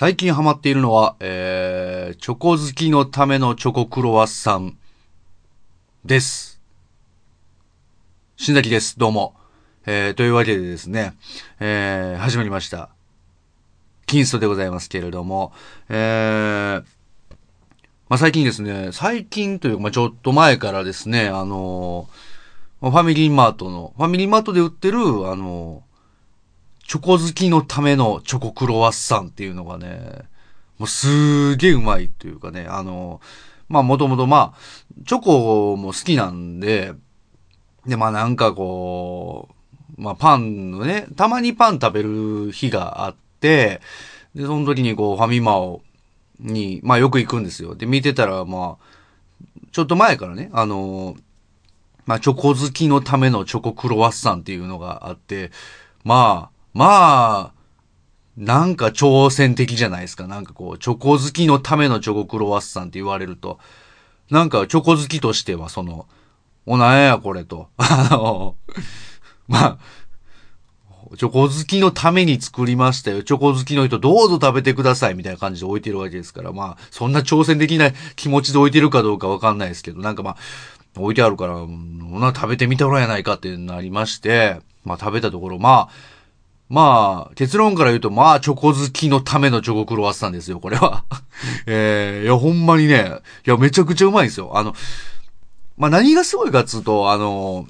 [0.00, 4.78] 最近ハマっているのは、えー、チョコ好きのためのチョコクロワッサン
[6.04, 6.60] です。
[8.36, 8.96] 新崎です。
[8.96, 9.34] どうも。
[9.86, 11.14] えー、というわけでですね、
[11.58, 12.90] えー、始まりました。
[14.06, 15.52] 金ストでございますけれども、
[15.88, 16.84] えー、
[18.08, 25.87] まあ、最近ですね、最近というか、まあ、ちょっと前からですね、あのー、ファミリーマートの、ファミリーマートで売ってる、あのー
[26.88, 30.22] チョコ好きのためのチョコクロワッサンっていうのがね、
[30.78, 33.20] もうすげーうまいっていうかね、あの、
[33.68, 36.94] まあもともとまあ、チョコも好きなんで、
[37.86, 39.50] でまあなんかこ
[39.98, 43.82] う、まあパンのね、たまにパン食べる日があって、
[44.34, 45.82] で、その時にこうファミマを、
[46.40, 47.74] に、まあよく行くんですよ。
[47.74, 51.18] で、見てたらまあ、ちょっと前からね、あの、
[52.06, 55.50] まあチョコ好きのためのチョコクロワッサンっていうのがあって、
[56.02, 57.58] まあ、まあ、
[58.36, 60.26] なんか挑戦的じゃないですか。
[60.26, 63.58] なんかこう、チョコ好きのためのチョコクロワッサンって言われると、
[64.30, 66.06] なんかチョコ好きとしてはその、
[66.66, 67.68] おなんやこれと。
[67.78, 68.54] あの、
[69.48, 69.78] まあ、
[71.16, 73.22] チョコ好きのために作りましたよ。
[73.22, 80.36] チョコ好きの人どうぞ食べてくださいみたいな感じで置いてるわけですから、まあ、そんな挑戦できない気持ちで置いてるかどうかわかんないですけど、なんかまあ、
[80.96, 86.17] 置いてあるから、うん、食べてみたらやないかってなりまして、まあ食べたところ、まあ、
[86.68, 91.04] まあ、結論から言うと、まあ、チョコ好きのためのチョコクロワッサンですよ、これは。
[91.66, 94.52] えー、いや、ほんまにね、いや、めちゃくちゃうまいんですよ。
[94.54, 94.74] あの、
[95.78, 97.66] まあ、何がすごいかっつうと、あの、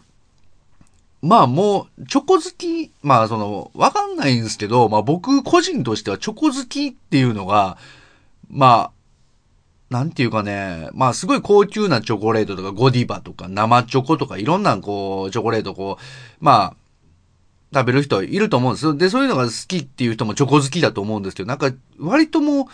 [1.21, 7.77] まあもう、チョコ好き、まあその、わかんないんですけど、まあ僕個人としてはチョコ好きっていうのが、
[8.49, 8.93] まあ、
[9.91, 16.05] なんていうかね、まあすごい高級なチョコレートとか、ゴディバとか、生チョコとか、いろんなこう、チョコレートこう、
[16.45, 16.77] まあ、
[17.75, 18.95] 食べる人いると思うんですよ。
[18.95, 22.67] で、そういうのが好きっていう人もチョコ好きだと思うんですけど、なんか割ともう、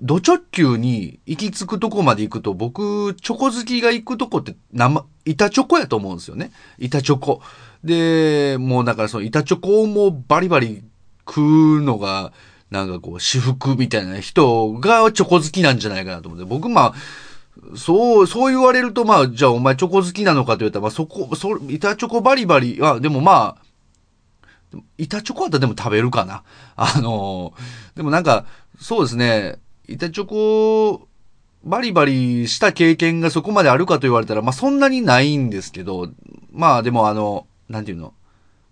[0.00, 6.50] 土直球に行き着くとこまで行くと、僕、チョコ好きが行くとこって生、板チョコやと思うんですよね。
[6.78, 7.40] 板チョコ。
[7.82, 10.82] で、もうだからその板チョコをもうバリバリ
[11.26, 11.40] 食
[11.78, 12.32] うのが、
[12.70, 16.44] なんかこう、私服みたいな人がチョコ好きなんじゃないかなと思って。
[16.44, 16.94] 僕、まあ、
[17.76, 23.65] そう、そう言われると、まあ、じゃあお前チョコ好きなのかと言ったら、まあそこ、そ、板チョコバリバリ、あ、でもまあ、
[24.98, 26.42] 板チョコはでも食べるかな。
[26.76, 28.46] あのー、でもなんか、
[28.80, 31.08] そうですね、板チョコ、
[31.64, 36.10] バリバリした経験がそこまであるかと言われたら、まあ、そんなにないんですけど、
[36.52, 38.14] まあでもあの、なんていうの、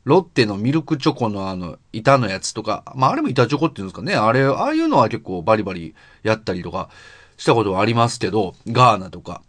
[0.04, 6.88] ロッテのミルクチョコのあの、板のやつとか、まああれも板チョコっていうんですかね、あれ、ああいうのは結構バリバリやったりとか
[7.36, 9.42] したことはありますけど、ガーナとか。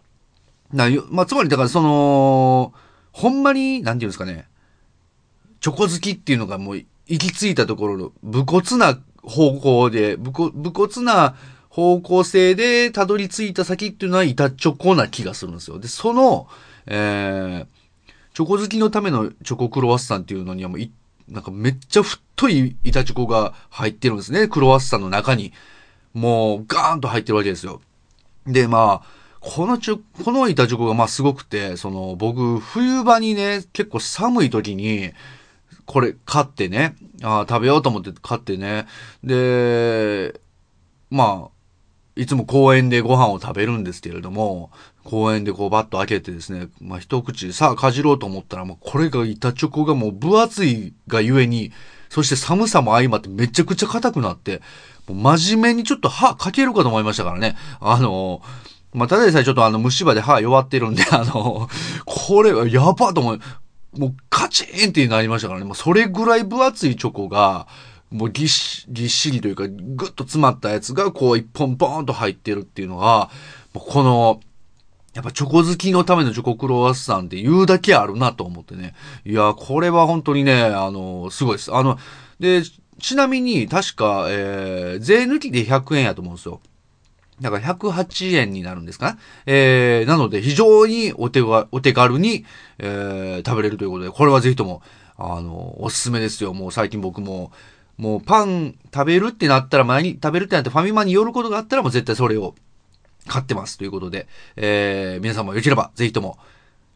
[0.73, 2.73] なまあつまりだからその、
[3.11, 4.47] ほんまに、なんていうんですかね、
[5.65, 11.35] チョコ好きっていうのがもう行き着いたところの、武骨な方向で、武骨な
[11.69, 15.79] 方向性でたどり着いた先っていうのは板チョコな気がするんですよ。
[15.79, 16.47] で、その、
[16.85, 17.67] えー、
[18.35, 20.91] チョコ好きのためのチョコクロワッサンっていうのにはもうい、
[21.27, 24.47] なんかめっちゃ太い板チョコが入ってるんですね。
[24.47, 25.51] クロワッサンの中に。
[26.13, 27.81] もうガーンと入ってるわけですよ。
[28.45, 29.07] で、まあ、
[29.39, 35.11] このちょ、この板チョコがまあすごくて、その僕、冬場にね、結構寒い時に、
[35.85, 38.87] これ買ってね、あ食べようと思って買ってね、
[39.23, 40.39] で、
[41.09, 41.55] まあ、
[42.15, 44.71] いつも公園でご飯を食べるんですけれども、
[45.03, 51.71] 公園でこうバッと開けてですね、まあ一口さあかじろうと思ったら、もうこれが板チョコがもう分厚いがゆえに、
[52.09, 54.61] そして寒さも相まってめちゃくちゃ硬くなって、
[55.07, 57.55] もう真面目にちょっと歯かけるかと思いましたからね。
[57.79, 58.41] あの
[58.93, 61.67] まあ、ただでさえちょっとあの虫歯で歯弱ってるんで、あの、
[62.05, 63.39] これはやばと思う。
[63.97, 65.65] もうカチーンってなりましたからね。
[65.65, 67.67] もうそれぐらい分厚いチョコが、
[68.11, 68.85] もうぎっし
[69.31, 73.29] りというか、ぐっと詰まったやつが、こう一本ポーンと入ってるっていうのが、
[73.73, 74.39] この、
[75.13, 78.93] やっぱチョコ好きのためのチョコクロワッサンって言うだけあるなと思ってね。
[79.25, 81.73] いや、これは本当にね、あの、すごいです。
[81.73, 81.97] あの、
[82.39, 82.63] で、
[82.99, 86.61] ちなみに確か、えー、税抜きで100円やと思うんですよ。
[87.41, 89.17] だから108円になるんですか。
[89.45, 92.45] えー、なので非常にお手がお手軽に、
[92.79, 94.81] えー、食べれるということで、これはぜひとも、
[95.17, 96.53] あの、おすすめですよ。
[96.53, 97.51] もう最近僕も、
[97.97, 102.55] もうパン食べるってなったら、前に食べるってなってファミマに寄ることがあったらもう絶対それを
[103.27, 103.77] 買ってます。
[103.77, 106.37] ということで、えー、皆さんもよければ、ぜひとも、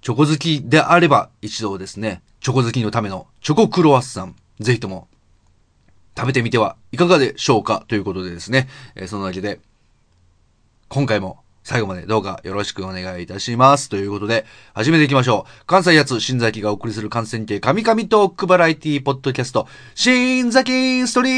[0.01, 5.07] チョコ好きであれば一度ですね、チョコ好きのためのチョコクロワッサン、ぜひとも
[6.17, 9.59] 食べてみてはいかがでしょうかということでですね、えー、そのわけで、
[10.89, 13.89] 今回も最後までどうかよろしくお願いいたします。
[13.89, 15.65] ということで、始めていきましょう。
[15.67, 21.29] 関西やつ、新崎がお送りする感染系神々トークバラエティポッドキャスト、新崎ストリ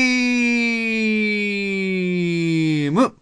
[2.88, 3.21] ーム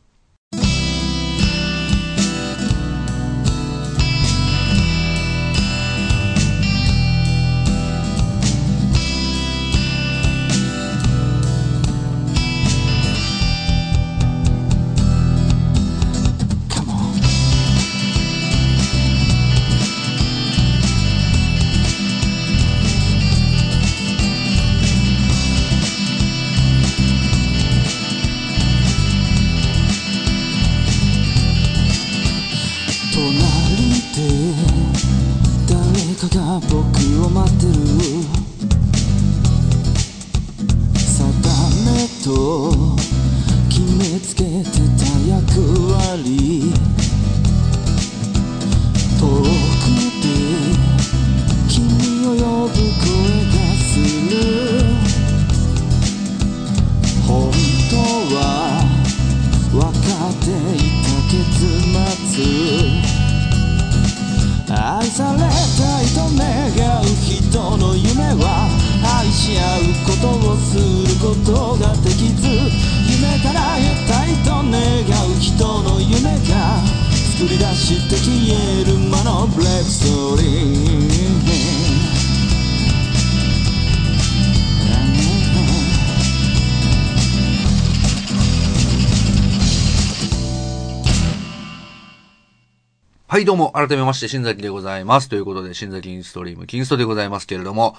[93.60, 95.30] も、改めまして、新崎でございます。
[95.30, 97.96] ということで、新崎インストリーム、キンストでございますけれども、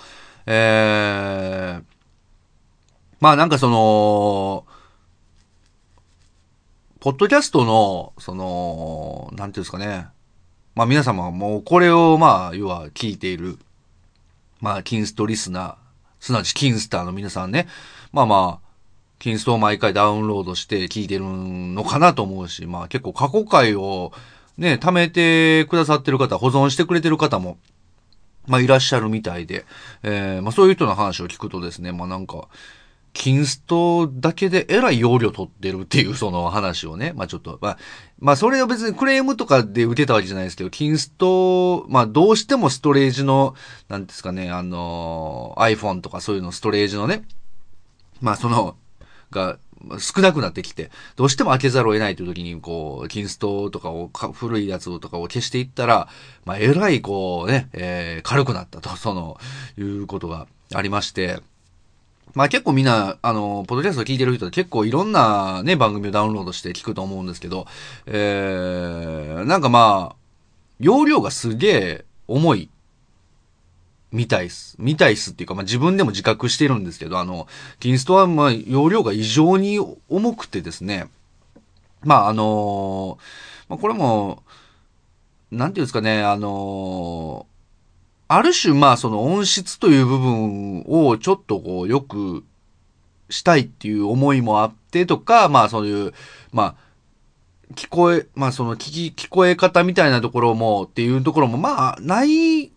[0.47, 1.85] えー、
[3.21, 4.65] まあなんかその、
[6.99, 10.09] ポッドキャストの、その、なんていうんですかね。
[10.75, 13.59] まあ皆様もうこれをまあ、要は聞いている、
[14.61, 15.75] まあ、キンストリスナー、
[16.21, 17.69] すなわちキンスターの皆さんね。
[18.12, 18.71] まあまあ、
[19.19, 24.12] キンストを毎回ダウンロードして聞いてるのかなと思うし、まあ結構過去回を
[24.61, 27.57] ね、貯めてくださってる方、保存してくれてる方も、
[28.47, 29.65] まあいらっしゃるみたいで、
[30.03, 32.47] えー、まあそういう人の話を聞くとですね、まあなんか、
[33.15, 37.79] キンストだけでえらい容量取ってるっていう その話をね、まあちょっと、まあ、
[38.19, 43.55] まあそれは別にクレームとかで受けたわけじゃないですけど、キンスト、まあどうしてもストレージの、
[43.89, 47.25] なんですかね、あの iPhone とかそういうのストレージのね、
[48.21, 48.77] まあその、
[49.31, 49.59] が、
[49.99, 56.09] 少なくなってきて、どうしても開けざるを得ないという時に、こう、キンストとかを、古いやつとかを消していったら、
[56.44, 59.38] まあ、えらい、こうね、えー、軽くなったと、 その、
[59.79, 61.41] いうことがありまして、
[62.32, 67.67] まあ結構みんな、あの、ポッドキャスト聞いてる人は結構いろんなね、番組をダウンロードして聞くと思うんですけど、
[68.06, 70.17] えー、なんかまあ、
[70.79, 72.71] 容量がすげえ重い
[74.12, 74.77] みたいっす。
[74.79, 77.47] みたいっすっていうか、まあ、自分でも自覚してるんですけど、あの、
[77.79, 79.79] キンストは、ま、容量が異常に
[80.09, 81.09] 重くてですね、
[82.03, 83.19] まあ、あの
[83.69, 84.43] まあ、これも、
[85.51, 87.47] なんていうんですかね、あの
[88.29, 92.45] ある種、まあ、その音質という部分をちょっとこう、よく
[93.29, 96.15] したいっていう思いもあってとか、まあ、そういう、
[96.53, 102.73] まあ、聞こえ、まあ、その聞き、聞こえ方みたいなところもっていうところも、まあ、ない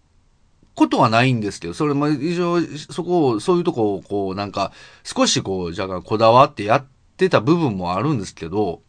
[0.75, 4.71] ことはないんですけど、それも以上、そこを、そういうとこを、こう、なんか、
[5.03, 6.85] 少しこう、じゃあ、こだわってやっ
[7.17, 8.81] てた部分もあるんですけど、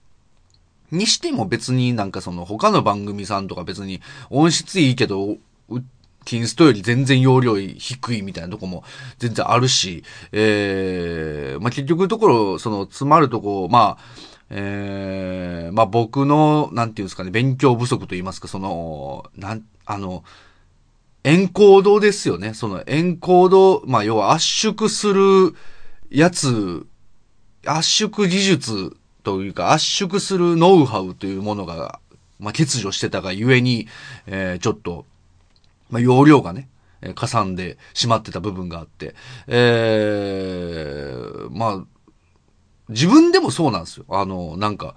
[0.90, 4.00] にしても別になんかその他の番組さんとか別に
[4.30, 5.36] 音質いいけど、
[6.24, 8.82] キンストより全然容量低いみたいなとこも
[9.18, 14.04] 全然あるし、えー、まあ、結局ところ、その詰まるとこ、まあ、
[14.50, 20.24] えー、まあ、僕の、なんていうんですかね、勉強不足と言いますか、その、なん、あの、
[21.24, 22.52] エンコードですよね。
[22.52, 25.54] そのエンコード、まあ要は圧縮する
[26.10, 26.86] やつ、
[27.66, 31.98] 圧縮技術というか圧縮するノウハウというものが、
[32.38, 33.88] まあ欠如してたがゆえに、
[34.26, 35.06] えー、ちょっと、
[35.90, 36.68] まあ容量がね
[37.04, 39.14] え、かさんでしまってた部分があって、
[39.46, 41.84] えー、まあ、
[42.88, 44.04] 自分でもそうなんですよ。
[44.08, 44.94] あの、なんか、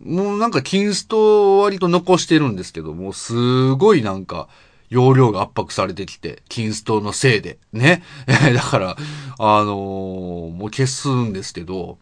[0.00, 4.48] もうなんかキンスト割と残してるんですけども、すごいなんか、
[4.90, 7.58] 容量が圧迫されてきて、キンストのせいで。
[7.72, 8.02] ね。
[8.26, 8.96] だから、
[9.38, 11.98] あのー、もう消すんですけど、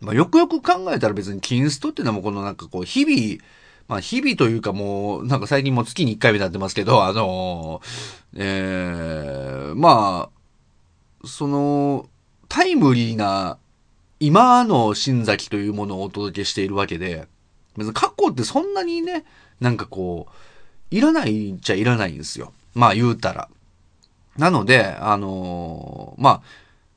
[0.00, 3.42] まあ、よくよく考えたら別にキンストっていうのはもうこのなんかこう、日々、
[3.88, 12.08] まあ、日々というかもう、なんか最近も月に1回目になってますけど、あのー、えー、まあ、その、
[12.48, 13.58] タイムリーな、
[14.18, 17.26] 今の新崎というものをお届けしているわけで、
[17.76, 19.24] 別に過去ってそんなにね、
[19.60, 20.32] なんかこう、
[20.92, 22.52] いらないっちゃいらないんですよ。
[22.74, 23.48] まあ言うたら。
[24.36, 26.42] なので、あのー、まあ、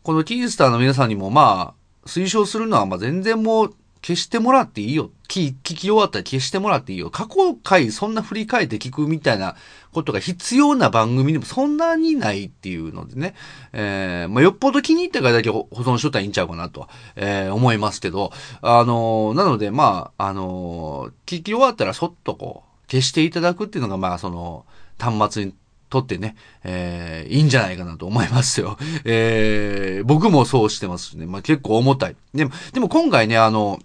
[0.04, 1.74] このキースターの皆さんにもま
[2.04, 3.76] あ、推奨するのはまあ全然もう
[4.06, 5.10] 消してもらっていいよ。
[5.28, 7.10] 聞き終わったら消してもらっていいよ。
[7.10, 9.56] 過去回そんな振り返って聞くみたいな
[9.94, 13.34] ことが必要な番組でもそんなにないっていうのでね。
[13.74, 18.32] えー、まあ、よっぽど気に入ったからだけ保存しとったらいいんちゃうかなと、えー、思いますけど。
[18.62, 24.66] あのー、なのでまあ、あの聞き終わったらそっとこう、消していただくっていうのが、まあ、その、
[25.00, 25.54] 端末に
[25.90, 28.78] とってね、えー、いいんじゃないかなと思いますよ。
[29.06, 31.26] えー、僕もそうしてますしね。
[31.26, 32.16] まあ、結構重たい。
[32.34, 33.80] でも、でも今回ね、あの、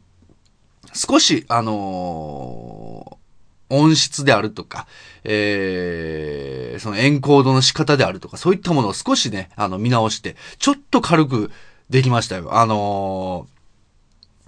[0.92, 4.88] 少し、あのー、音質であるとか、
[5.23, 11.52] えー、そのエンコードの仕方であるとか、そういったものを少しね、あの、見直して、ちょっと軽く
[11.88, 12.57] できましたよ。
[12.57, 13.60] あのー、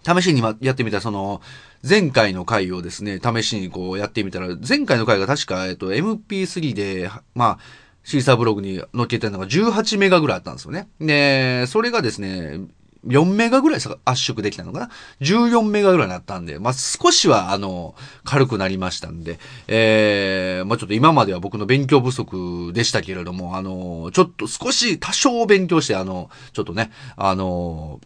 [0.05, 1.41] 試しにやってみたその、
[1.89, 7.59] 前回の回をですね、試しにこうやってみたら、前回の回が確か、えっと、MP3 で、まあ、
[8.05, 10.89] シーサーブログに載っけてるのが18メガぐらいあったんですよね。
[11.01, 12.61] で、それがですね、
[13.07, 14.91] 4メガぐらい圧縮できたのかな
[15.21, 17.95] ?14 メガぐらいになったんで、まあ、少しは、あの、
[18.25, 28.01] 軽くなりましたんで、えー、まあ、ちょっと今までは僕の勉強不足でしたけれども、あの、ちょっと少し多少勉強して、あの、ちょっとね、あの、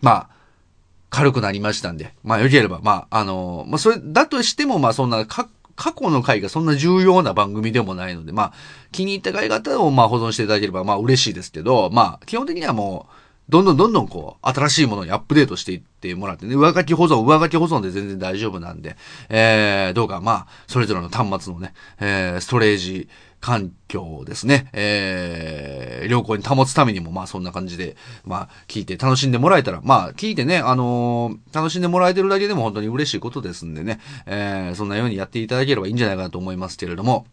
[0.00, 0.37] まあ、
[1.10, 8.52] 軽くなりましたんで、まあ、よければ、まあ、あの、まあ、それだとしても、まあ、そんな、か、過去の回がそんな重要な番組でもないので、まあ、
[8.90, 13.12] 気に入った回方をまあ保存していただければまあ嬉しいですけど、まあ、基本的にはもう、
[13.48, 18.96] どんどんどんどんこう、新しいものにアップデートしていってもらってね、上書き保存、上書き保存で全然大丈夫なんで、
[19.30, 23.08] えー、どうかまあ、それぞれの端末のね、えー、ストレージ
[23.40, 37.26] 環境ですね、えー、良好に保つためにも、まあそんな感じで、まあ聞いて楽しんでもらえたら、まあ聞いてね、あのー、楽しんでもらえてるだけでも本当に嬉しいことですんでね、えー、そんなようにやっていただければいいんじゃないかなと思いますけれども、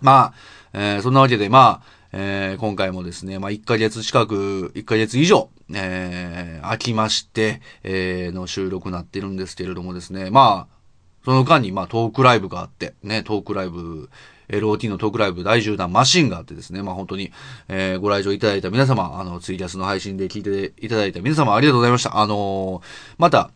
[0.00, 0.34] まあ、
[0.72, 10.80] えー、そんなわけで、まあ、えー、今回もですね、まあ、1ヶ月近く、1ヶ月以上、えー、空きまして、えー、の収録になってるんですけれどもですね、まあ、
[11.24, 14.08] その間に、まあ、トークライブがあって、ね、トークライブ、
[14.50, 17.32] LOT のトークライブ第10弾マシンがあってですね、まあ本当に、
[17.68, 22.18] えー、ご来場いただいた皆様、あの、ツイキャスの配信で聞いていただいた皆様ありがとうございました。
[22.18, 22.82] あのー、
[23.18, 23.50] また、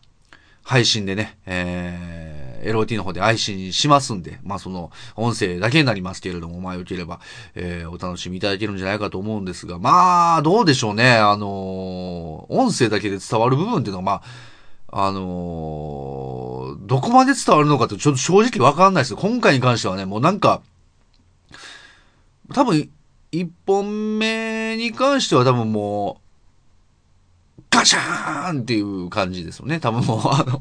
[0.65, 7.19] 配信でね、えー、LOT の方で配信しますんで、まあその音声だけになりますけれども、まあよければ、
[7.53, 11.17] えー、お楽しみいただけるんじゃないかと思うんですが、まあどうでしょうね。
[11.17, 14.11] あのー、音声だけで伝わる部分っていうのは、ま
[14.91, 19.15] あ、あのー、どこまで伝わるのかってちょっと正直わかんないです。
[19.15, 20.63] 今回に関してはね、もうなんか、
[22.53, 22.89] 多分、
[23.31, 26.25] 一本目に関しては多分もう、
[27.69, 29.79] ガシャーンっていう感じですよね。
[29.79, 30.59] 多分もう、あの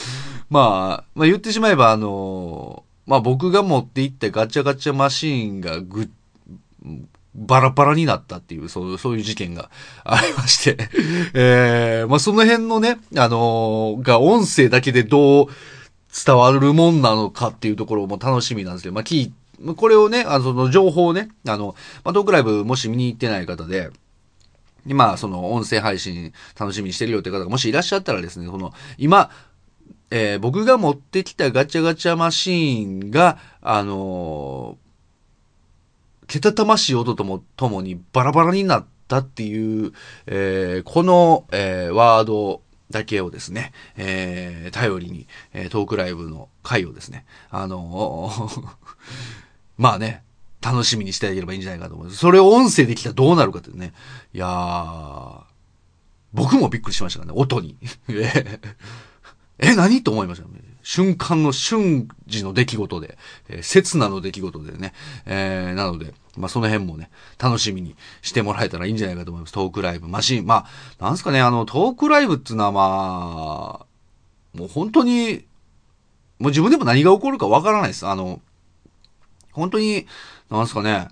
[0.48, 6.10] まあ、まあ言ってしまえば、あの、まあ僕が持っていったガチャガチャマシーンがぐ、
[7.34, 9.70] バラバラになったっていう、そうそういう事件が
[10.04, 10.88] ありまして
[11.34, 15.46] えー、まあその辺のね、あのー、が音声だけでどう
[16.24, 19.34] 伝わるもんなのかっていうところも楽しみなんですけど、まあ聞いて
[19.76, 23.90] これをね、あの、その情報をね、あの、まあ、トークライブもし見に行ってない方で、
[24.86, 29.30] 今、その音声配信楽しみにしてるよって方がもしいらっしゃったらですね、その、今、
[30.10, 39.92] えー、僕が持ってきたガチャガチャマシーンが、あのー、けたたましい音とも、ともにバラバラになったっていう、
[40.26, 48.30] えー、この、え、ワードだけをですね、え、頼りに、え、トークライブの回をですね、あの、
[49.76, 50.22] まあね、
[50.62, 52.18] 楽しみにしてあげればいいんじゃないかと思います。
[52.18, 53.92] それを音声できたらどうなるかってね。
[54.32, 55.40] いやー、
[56.32, 57.76] 僕もびっくりしましたからね、音に。
[59.58, 60.46] え、何と思いました。
[60.82, 63.18] 瞬間の瞬時の出来事で、
[63.48, 64.92] えー、刹那の出来事でね、
[65.24, 69.52] えー、なので、まあ、その辺もね、楽しみにしてもらえたらいいんじゃないかと思います。
[69.52, 70.46] トークライブ、マシン。
[70.46, 70.68] ま
[71.00, 75.44] あ、なんすかね、あの、トークライブっていうのはまあ、もう本当に、
[76.38, 78.06] もう自分でも何が起こるかわからないです。
[78.06, 78.40] あの、
[79.56, 80.06] 本当に、
[80.50, 81.08] なんすかね、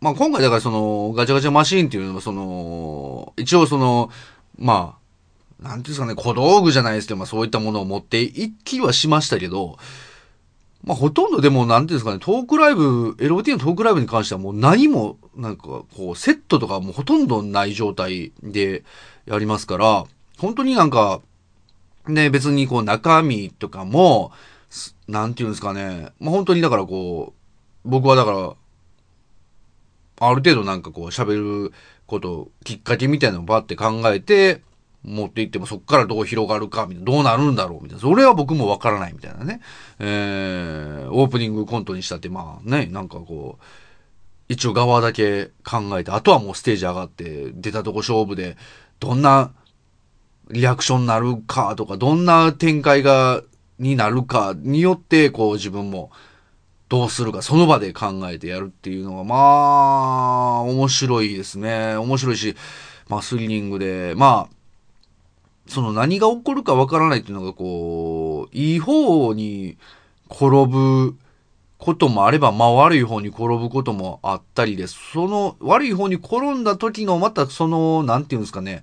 [0.00, 4.10] まあ今回だからその、ガチャガチャマシーンっていうのはその、一応その、
[4.58, 9.78] まあ、なんていうんですかね、小道具じゃないですけど、まあそういったものを持って一気はしましたけど、
[10.82, 18.84] まあほとんどでもなんていうんですかね、トークライブ、LOT のトークライブに関してはもう何も、なんかこう、セットとかもうほとんどない状態で
[19.26, 20.04] やりますから、
[20.38, 21.20] 本当になんか、
[22.08, 24.32] ね、別にこう中身とかも、
[25.08, 27.39] なんていうんですかね、まあ本当にだからこう、
[27.84, 28.54] 僕はだから、
[30.22, 31.72] ある程度なんかこう喋る
[32.06, 34.62] こと、きっかけみたいなのをバって考えて、
[35.02, 38.00] 持っていってもそこからどう広がるか、みたいな、どうなるんだろう、みたいな。
[38.00, 39.60] それは僕もわからないみたいなね。
[39.98, 43.64] えー、オープニングコントにしたって、まあね、なんかこう、
[44.48, 48.56] 一応側だけ考えて、あとはもうステージ上がって、出たとこ勝負で、
[48.98, 49.52] どんな
[50.50, 53.42] リアクションになるかとか、どんな展開が、
[53.78, 56.10] になるかによって、こう自分も
[56.90, 61.94] どうするか、その場で考えてやるっていうのが、まあ、面白いですね。
[61.94, 62.56] 面白いし、
[63.08, 64.54] まあスリリングで、まあ、
[65.68, 69.78] その何が起こるかわからないっていうのがこう、いい方に
[70.28, 71.16] 転ぶ
[71.78, 74.98] こともあれば、まあ悪い方に転ぶこともあったりです。
[75.12, 78.82] その悪い方に転んだ時のまたその、なんていうんですかね、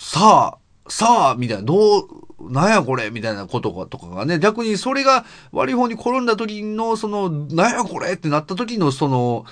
[0.00, 9.44] さあ、さあ、みたいな、どう、なんやこれみたいなこととかがね、逆にそれが悪い方に転んだ時の、その、なんやこれってなった時の、その、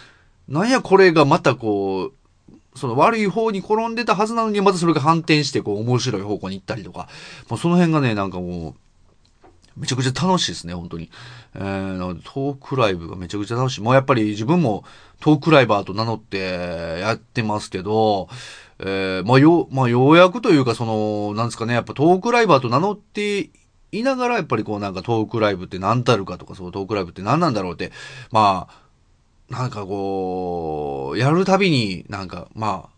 [0.49, 7.09] なんやこれがまたこう、その悪い方に転んでたはずなのに、またそれが反転して、こう、面白い方向に行ったりとか、
[7.49, 8.75] もうその辺がね、なんかもう、
[9.77, 11.11] めちゃくちゃ楽しいですね、本当に。
[11.55, 13.81] えー、トークライブがめちゃくちゃ楽しい。
[13.81, 14.85] もうやっぱり自分も
[15.21, 18.29] トークライバーと名乗ってやってますけど、
[18.83, 23.51] えー、まあ、よ、まあ、ようやくというか、その、なんですかね、やっぱトークライバーと名乗って
[23.93, 27.93] いながら、やっぱりこうなんかトークライブって何たるかとか、そうトークライブって何なんだろうって、
[28.31, 28.69] ま
[29.51, 32.89] あ、なんかこう、やるたびになんか、ま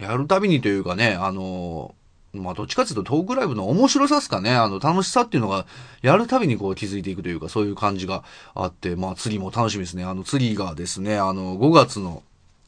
[0.00, 1.94] あ、やるたびにというかね、あの、
[2.32, 4.54] まあ、どっちかっていうとトークライブの面白さですかね。
[4.54, 5.66] あの、楽しさっていうのが、
[6.02, 8.22] やるたびにこう気づいていくというか、そういう感じが
[8.54, 10.04] あって、まあ、次も楽しみですね。
[10.04, 12.22] あの、次がですね、あの、5月の、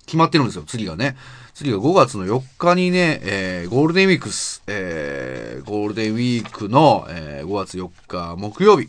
[0.06, 1.16] 決まってるんですよ、次がね。
[1.54, 8.88] 次が5月の4日にね、えー、ゴールデンウィークス、えー、ゴールデンウィークの、えー、5月4日木曜日、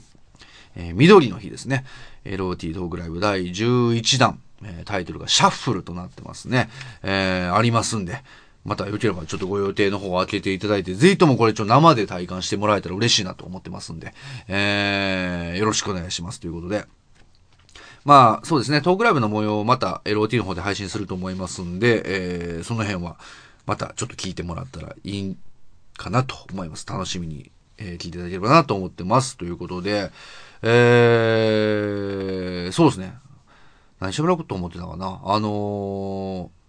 [0.76, 1.86] えー、緑の日ですね。
[2.26, 6.70] LOT トークライブ第11弾、えー、タイトルがシャッフルとなってますね。
[7.04, 8.24] えー、ありますんで、
[8.64, 14.14] またよければちょっとご予定の方を開けていただいて、ぜひともこれちょっと生で体感してもらえたら嬉しいなと思ってますんで、
[14.48, 16.86] えー、よろしくお願いしますということで。
[18.06, 23.18] まあ、そうですね、トークライブの模様をまた LOT の方で配信すると思いますんで、えー、その辺は
[23.66, 25.38] またちょっと聞いてもらったらいい
[25.96, 26.86] かなと思います。
[26.88, 29.38] 楽しみに、えー、聞いていただければなと思ってます。
[29.38, 30.12] ということで、
[30.64, 33.16] えー、そうですね。
[34.00, 35.22] 何喋ろうと思ってたかな。
[35.24, 36.64] あのー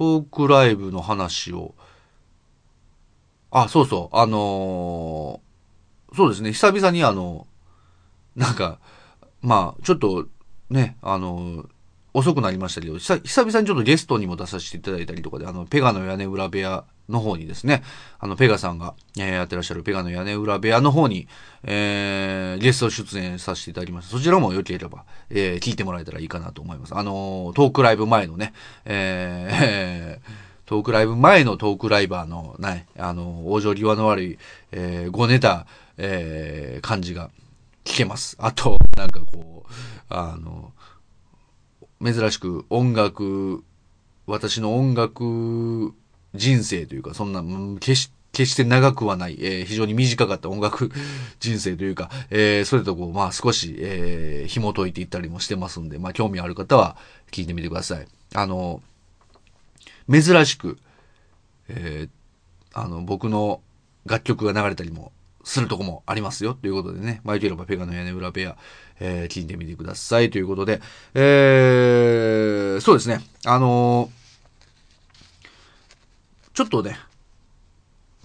[0.00, 1.74] トークライブの話を、
[3.50, 7.46] あ、そうそう、あのー、そうですね、久々にあの、
[8.34, 8.78] なんか、
[9.42, 10.26] まあ、ちょっと、
[10.70, 11.66] ね、あの
[12.12, 17.82] 遅くなりましたけど、久々にちょっとゲストにも出させていただいたりとかで、あの、ペガの屋根裏部屋の方にですね、
[18.18, 21.28] あの、ペガさんが、やってらっしゃるペガの屋根裏部屋の方に、
[21.62, 24.16] えー、ゲスト出演させていただきました。
[24.16, 26.96] そちらも良ければ、えー、聞いてもらえたらいいかなと思います。
[26.96, 30.30] あの、トークライブ前のね、えー、
[30.66, 34.38] トークライブ前のトークライバーの、ね、あの、往生際の悪い、
[34.72, 37.30] えー、ごネタ、えー、感じが
[37.84, 38.36] 聞けます。
[38.38, 39.72] あと、なんかこう、
[40.08, 40.72] あの、
[42.02, 43.64] 珍しく音楽、
[44.26, 45.94] 私の音楽
[46.34, 47.42] 人生というか、そんな、
[47.80, 50.90] 決し決して長くはない、えー、非常に短かった音楽
[51.40, 56.96] 人生というか、えー、それとこう、まあ少し、えー、紐解いていったりもしてますんで、まあ興味ある方は
[57.32, 58.06] 聞いてみてください。
[58.34, 58.82] あの、
[60.08, 60.78] 珍しく、
[61.68, 63.62] えー、あの、僕の
[64.06, 65.12] 楽曲が流れたりも
[65.44, 66.54] するとこもありますよ。
[66.54, 68.56] ということでね、マイケルバペガの屋根裏部屋、
[69.00, 70.30] えー、聞いてみてください。
[70.30, 70.80] ということで、
[71.14, 74.20] えー、そうですね、あのー
[76.60, 76.98] ちょっとね、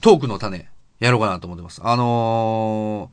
[0.01, 0.67] トークの種、
[0.99, 1.80] やろうかなと思ってます。
[1.84, 3.10] あの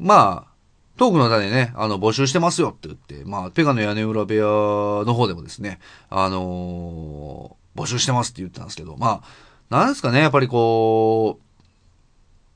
[0.00, 0.52] ー、まあ、
[0.96, 5.78] トークの種ね、あの、募集してますよって言って、まあ、ペガの屋根裏部屋の方でもですね、
[6.10, 9.24] あのー、募集してますって言ったんですけど、まあ、
[9.70, 11.42] なんですかね、やっぱりこう、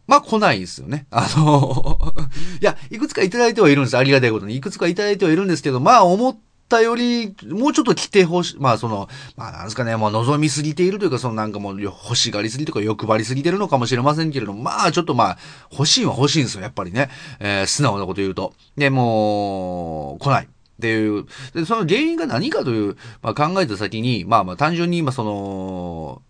[0.06, 1.06] まあ来ないですよね。
[1.10, 2.14] あの
[2.60, 3.96] いや、いくつかいただいてはいるんです。
[3.96, 4.56] ありがたいことに。
[4.56, 6.36] いくつかいただいてはいるんですけど、まあ思っ
[6.68, 8.56] たより、もうちょっと来てほしい。
[8.58, 15.38] まあその、まあなんですかね、もう望みすぎているというか、そのなんかもう欲しがりすぎとか欲張りすぎてるのかもしれませんけれども、まあちょっとまあ、
[15.72, 17.10] 欲しいは欲しいんですよ、やっぱりね。
[17.40, 18.54] えー、素直なこと言うと。
[18.76, 20.44] で、もう、来ない。
[20.76, 21.24] っていう。
[21.54, 26.22] で、その原因が何かという、まあ考えた先に、まあまあ単純に今その、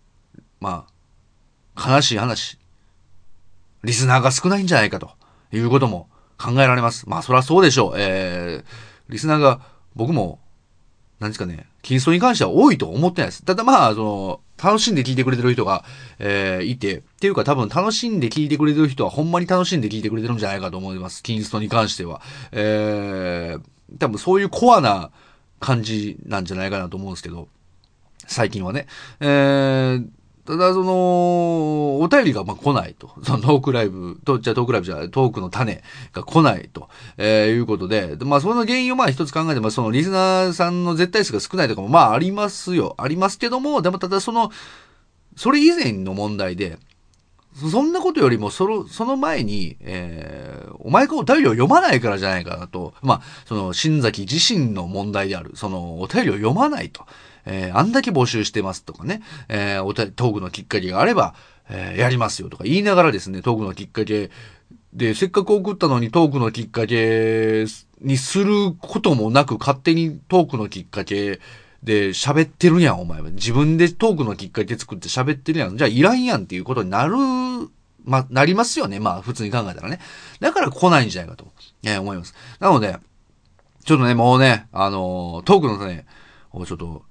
[0.59, 0.85] ま
[1.75, 2.57] あ、悲しい話。
[3.83, 5.11] リスナーが少ないんじゃないかと
[5.51, 7.09] いうことも考えられます。
[7.09, 7.93] まあそりゃそうでしょう。
[7.97, 8.65] えー、
[9.09, 9.61] リスナーが
[9.95, 10.39] 僕も、
[11.19, 13.43] 何ですかね、キリストに関しては多いと思ってないです。
[13.43, 15.83] ただまあ、その、楽しんで聞いてくれてる人が、
[16.19, 21.23] えー、いて、っていうか多分楽しんで聞いてくれてる人はほんまに楽しんで聞いてくれてるんじゃないかと思います。
[21.23, 22.21] キリストに関しては。
[22.51, 25.11] えー、多分そういうコアな
[25.59, 27.47] 感じなんじゃないかなと思うんですけど、
[28.27, 28.87] 最近はね。
[29.19, 30.07] えー、
[30.47, 33.11] ただ、その、お便りがまあ来ないと。
[33.21, 35.83] そのトークライブ、と、じゃトークライブじゃない、トークの種
[36.13, 42.95] が来ないと、えー、いうことで、まあ、その原因をまあ一つ考えて、まあ、そのリスナーさんの絶対数が少ないとかもまあありますよ。
[42.97, 44.49] ありますけども、でもただその、
[45.35, 46.79] それ以前の問題で、
[47.69, 57.05] そんなことよりも、その、その前に、えー、お前がお便りを読まないからじゃないかなと、まあ、その、新崎自身の問題である、その、お便りを読まないと。
[57.47, 61.33] えー、あんだけ募集してますとかね、えー、おトークのきっかけがあれば、
[61.69, 64.29] えー、やりますよとか言いながらですね、トークのきっかけ
[64.93, 67.65] で、せっかく送ったのにトークのきっかけ
[68.01, 71.39] にすることもなく、勝手にトークのきっかけ
[71.83, 73.29] で喋ってるやん、お前は。
[73.29, 75.77] 自分でトークのきっかけ作って喋ってるやん。
[75.77, 77.15] じゃあいらんやんっていうことになる、
[78.03, 78.99] ま、なりますよね。
[78.99, 79.99] まあ、普通に考えたらね。
[80.39, 81.47] だから来ないんじゃないかと、
[81.83, 82.33] えー、思います。
[82.59, 82.97] なので、
[83.83, 86.05] ちょっとね、もうね、あのー、トークのね、
[86.65, 87.03] ちょっと、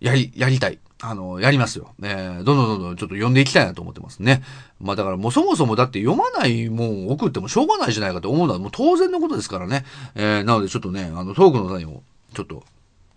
[0.00, 0.78] やり、やりたい。
[1.02, 1.94] あの、やりますよ。
[2.02, 4.42] えーどんどんどんどんちょっと読んでいきたいなと思ってますね。
[4.80, 9.84] まあだからもうそもそもだって読まないもん送ってもしょうがないじゃないかと思うのはもう当然のことですからね。
[10.14, 12.02] えー、なのでちょっとね、あの、トークの際を
[12.34, 12.64] ちょっと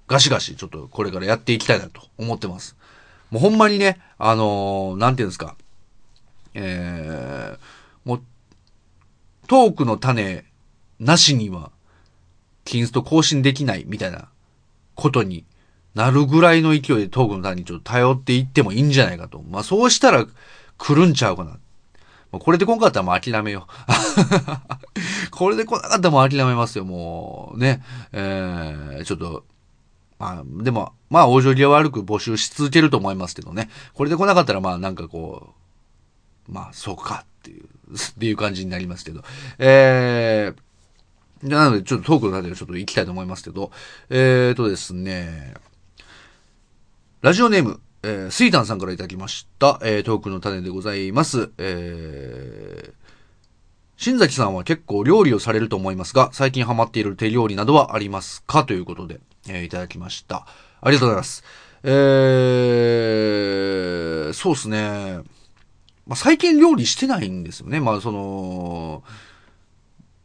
[0.07, 2.77] ガシガシちょっとこれからやっていきたいなと思ってます。
[3.31, 5.55] もうほんまにね、あのーなんていうんですか、
[6.53, 8.21] えー、もう、
[9.47, 10.45] トークの種
[10.99, 11.71] なしには、
[12.63, 14.29] キンスト更新できないみたいな
[14.95, 15.43] ことに
[15.95, 19.41] なるぐらいの勢いでトークの種にちょっと頼っていってもいいんじゃないかと。
[19.41, 20.25] まあそうしたら
[20.77, 21.59] 来るんちゃうかな。
[22.31, 25.29] もうこれで来んかったらもう諦めよう。
[25.29, 27.59] これで来なかったらもう諦めますよ、もう。
[27.59, 27.83] ね。
[28.11, 29.45] えー、ちょっと、
[30.17, 33.69] まあ、でも、まあ、往生際悪く募集し続けると思いますけどね。
[33.93, 35.53] これで来なかったら、まあ、なんかこ
[36.49, 39.23] う、まあ、そうかっていう、 っていう感じになりますけど。
[39.59, 43.71] えー、なので、ちょっとトークの中でちょっと行きたいと思いますけど、
[44.09, 45.53] えーとですね、
[47.23, 51.53] ラジオネーム、えー、スイタンさんからいただきました、えー、トークの種でございます。
[51.57, 52.93] えー、
[53.95, 58.65] 新崎さんは結構料理をされると思いますが、最近ハマっている手料理などはありますか？
[58.65, 60.45] ということで、えーいただきました。
[60.81, 61.45] ありがとうございます。
[61.83, 65.21] えー、そうですね。
[66.05, 67.79] まあ、最近料理してないんですよね。
[67.79, 69.01] まあ、その、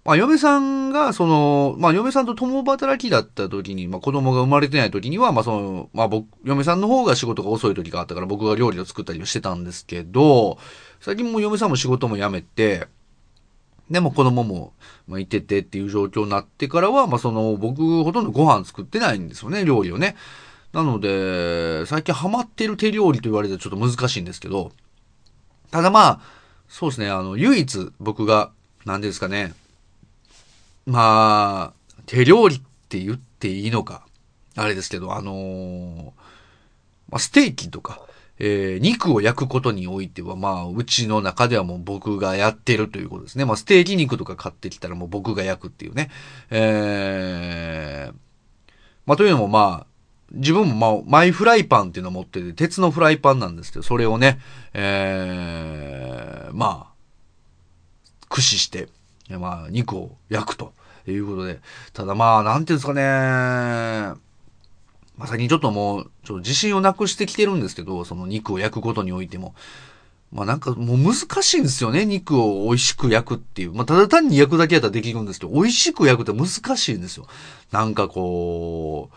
[0.08, 10.56] まあ、嫁さんが、その、まあ、嫁さんと共働きだった時に、まあ、子供が生まれてない時には、まあ、その、まあ、僕、嫁さんの方が仕事が遅い時があったから、僕が料理を作ったりはしてたんですけど、
[11.00, 12.88] 最近も嫁さんも仕事も辞めて、
[13.90, 14.72] でも子供も、
[15.08, 20.16] まあ、いててっていう状況になってからは、まあ、その、僕、ほとんどご飯作ってないんですよね、料理をね。
[20.72, 24.72] なので、最近ハマってる手料理と言われたらちょっと難しいんですけど、
[25.70, 26.20] ただまあ、
[26.66, 28.52] そうですね、あの、唯一僕が、
[28.86, 29.52] 何ですかね、
[30.88, 34.06] まあ、手料理って言っていいのか、
[34.56, 36.04] あれですけど、あのー
[37.10, 38.00] まあ、ステーキとか、
[38.38, 43.44] えー肉を焼くことにおいては、まあ、うちの中ではもう僕がやってるということですね。
[43.44, 46.10] まあ、ステーキ肉とか買ってきたらもう僕が焼くっていうね。
[46.50, 48.14] えー
[49.04, 49.86] まあ、というのもまあ、
[50.32, 54.38] 自分もまあ、マイフライパンっていうのを持ってて、鉄のフライパンなんですけど、それをね、
[54.72, 58.88] えーまあ、駆使して、
[59.30, 60.72] まあ、肉を焼くと
[61.12, 61.60] いうことで。
[61.92, 63.02] ただまあ、なんていうんですかね。
[65.16, 69.54] まあ、最近ちょっともう、ちょっと自信をなくしてきてるんですけど、その肉を焼くことにおいても。
[70.32, 72.04] まあなんかもう難しいんですよね。
[72.04, 73.72] 肉を美味しく焼くっていう。
[73.72, 77.26] まあただ単に焼くだけやったらできるんですけど、美味しく焼くって難しいんですよ。
[77.72, 79.16] なんかこう、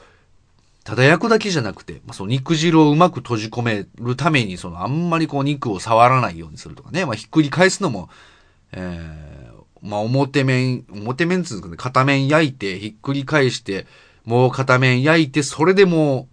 [0.83, 7.05] ただ焼くだけじゃなくて、まあ、その肉汁をうまく閉じ込めるために、そのあんまりこう肉を触らないようにするとかね。
[7.05, 8.09] まあひっくり返すのも、
[8.71, 9.50] えー、
[9.81, 13.87] まあ表面、表面つうんすかね、片面焼いて、ひっくり返して、
[14.25, 16.27] もう片面焼いて、それでも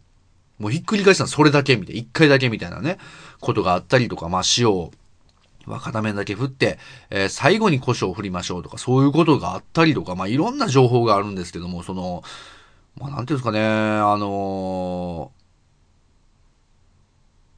[0.58, 2.98] う、もうひっくり返したらそれだけみたいな、一回だけみたいなね、
[3.40, 4.90] ことがあったりとか、まあ塩
[5.66, 6.78] は片面だけ振って、
[7.10, 12.22] えー最後に胡椒を振りましょうとか、そういうことがあったりとか、まあいろんな情報があるんですけども、その、
[12.98, 15.32] まあなんていうんですかね、あの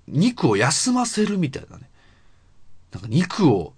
[0.06, 1.88] 肉を休ませるみたいなね。
[2.92, 3.74] なんか肉を、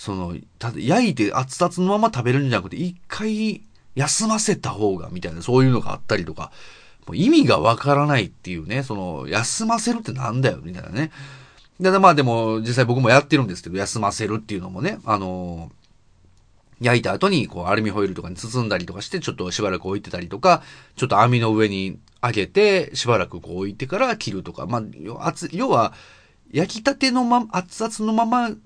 [0.00, 3.60] その、ただ焼いて熱々のまま食べるんじゃなくて、一回
[3.96, 6.52] 休ませた方が、みたいな、そういうのがあったりとか、
[7.06, 11.10] もう意味がわからないっていうね、その、休ませるってなんだよ、みたいなね。
[11.80, 15.70] で、まあでも、実際僕もやってるんですけど、休ませるっていうのもね、あの
[16.80, 20.62] 焼いた後に、こう、アルミホイルとかに包んだりとかして、ちょっとしばらく置いてたりとか、
[20.96, 25.92] ちょっと網の上に上げて、しばらくこう置いてから切るとか、まあ、要熱要は、
[26.50, 28.56] 焼きたてのま、熱々のまま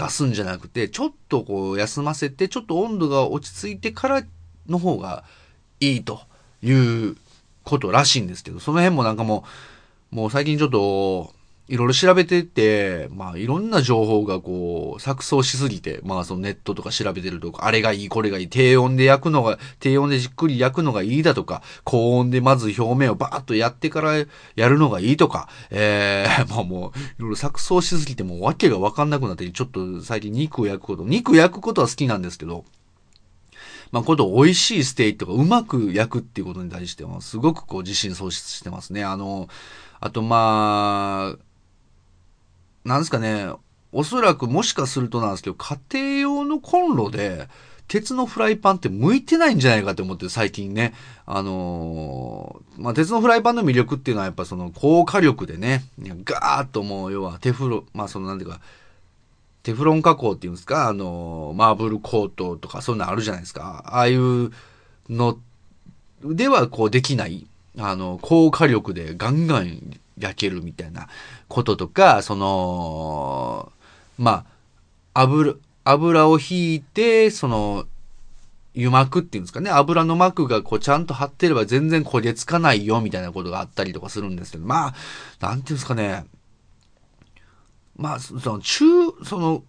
[0.00, 4.22] 出すんじゃなくて、ちょっとこう休ませて、ちょっと温度が落ち着いてから
[4.66, 5.24] の方が
[5.78, 6.22] いいと
[6.62, 7.16] いう
[7.64, 9.44] ことらしいんですけど、その辺もなんかも
[10.12, 11.34] う、もう最近ちょっと、
[11.70, 32.64] いろいろ調べてて、まあいろんな情報がこう、錯綜しすぎて、まあそのネットとか調べてるとか、あれがいい、これがいい、低温で焼くのが、低温でじっくり焼くのがいいだとか、高温でまず表面をバーッとやってからやるのがいいとか、えー、 まあもう、いろいろ錯綜しすぎてもう訳がわかんなくなって、ちょっと最近肉を焼くこと、肉焼くことは好きなんですけど、
[33.92, 39.04] まあ、こと美味しいステーキとかうまく焼くっていうことに対しては、すごくこう自信喪失してますね。
[39.04, 39.48] あの、
[40.00, 41.49] あとまあ、
[42.84, 43.50] なんですかね、
[43.92, 47.48] おそらくもしかするとなんですけど、家庭用のコンロで、
[47.90, 50.94] 鉄のフライパンって向いてないんじゃないかと思って最近ね、
[51.26, 55.82] あのーまあ、鉄のフライパンの魅力っていうのはやっぱその高火力でね、
[56.24, 58.60] ガーッともう要はテフロ、まあそのなんていうか、
[59.64, 63.82] テフロン加工っていうんですか、あの、マーブルコートとかそういうのあるじゃないですか。
[63.86, 64.52] ああいう
[65.08, 65.36] の
[66.22, 67.44] ではこうできない、
[67.76, 71.08] あの、高火力でガンガン焼けるみたいな
[71.48, 73.72] こととか、その、
[74.18, 74.44] ま
[75.14, 75.54] あ、油、
[75.84, 77.86] 油を引いて、その、
[78.76, 84.94] 油膜っていうんですかね、油の膜がこうちゃんと張ってれば全然焦げつかないよみたいなことがあったりとかするんですけど、まあ、
[85.40, 86.24] なんていうんですかね、
[87.96, 88.84] まあ、その中、
[89.24, 89.64] その、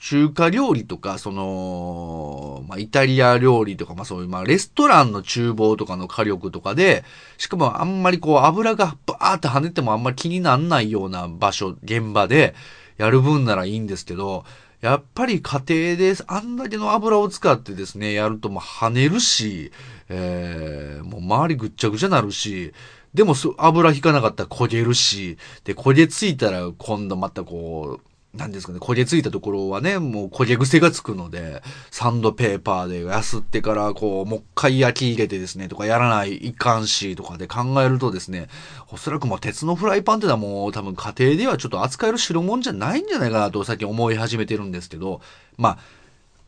[0.00, 7.04] 中華料理とか、その、まあ、イタリア料理とか、まあ、そういう、まあ、レストランの厨房とかの火力とかで、
[7.36, 12.54] しかもあんまりこう、油がバーって跳ねてもあんまり気になんないような場所、現場で
[12.96, 14.44] やる分ならいいんですけど、
[14.80, 19.70] やっぱり家庭であんだけの油を使ってですね、やるともう跳ねるし、
[20.08, 22.72] えー、もう周りぐっちゃぐちゃなるし、
[23.12, 38.46] でも油引かなかったら焦げるし、で、焦げついたら今度またこう、なんですかね、焦げついたところはね、もう焦げ癖がつくので、サンドペーパーでやすってから、こう、もう一回焼き入れてですね、とかやらないいかんし、とかで考えるとですね、
[38.92, 45.20] おそらくもう鉄のフライパンってのはもう多分家庭ではちょっと扱える代物じゃないんじゃないかなと最近思い始めてるんですけど、
[45.56, 45.78] まあ、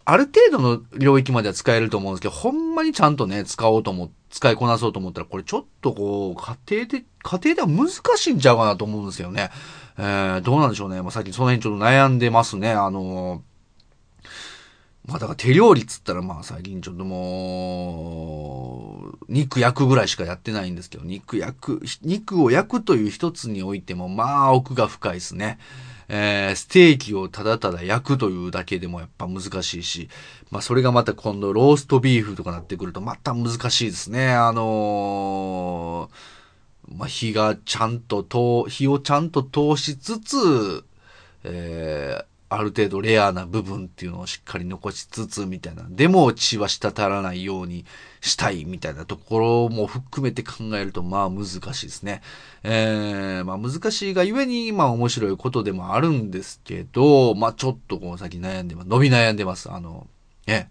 [0.05, 9.51] ある程度の領域までは使えると思うんですけど、ほんまにちゃんとね、使おうと思使いこなそうと思ったら、これちょっとこう、家庭で、家庭では難しいんちゃうかなと思うんですよね。
[9.99, 11.03] えー、どうなんでしょうね。
[11.03, 12.73] まあ、最近その辺ちょっと悩んでますね。
[12.73, 13.43] あの
[15.05, 25.59] まあだから手料理っつったらまあ最近ちょっともう、肉焼くぐらいしかやってないんですけど、肉焼く、肉を焼くという一つにおいてもまあ奥が深いですね。
[26.09, 30.09] えー、ステーキをただただ焼くというだけでもやっぱ難しいし、
[30.51, 34.33] まあそれがまた今度ローストビーフとかなってくるとまた難しいですね。
[34.33, 36.42] あのー
[36.97, 40.85] まあ、火がちゃんと通、火をちゃんと通しつつ、
[41.45, 42.25] えー、
[42.55, 45.85] ある程度レアな部分っていうのをしっかり残しつつみたいな。
[45.89, 47.87] でも血は滴らないように
[48.21, 52.21] したいみたいなところも含めて考えるとまあ難しいですね。
[52.63, 58.89] えー、まあ難しいがゆえにまあ面白いことでもあるんですけど、まあちょっとこの先悩んでます。
[58.89, 59.73] 伸び悩んでます。
[59.73, 60.07] あの、
[60.47, 60.67] え、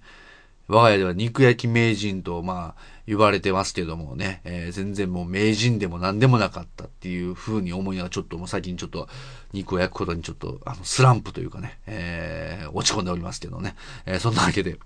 [0.68, 9.08] 我が家では肉焼き名人とまあ言われてますけどもね、えー、全然もう名人でも何でもなかったっていう風に思いながら、ちょっともう最近ちょっと
[9.54, 13.76] 肉を焼くことにちょっと、あの、スランプというかね、えー、落ち込んでおりますけどね。
[14.06, 14.78] えー、そんなわけで、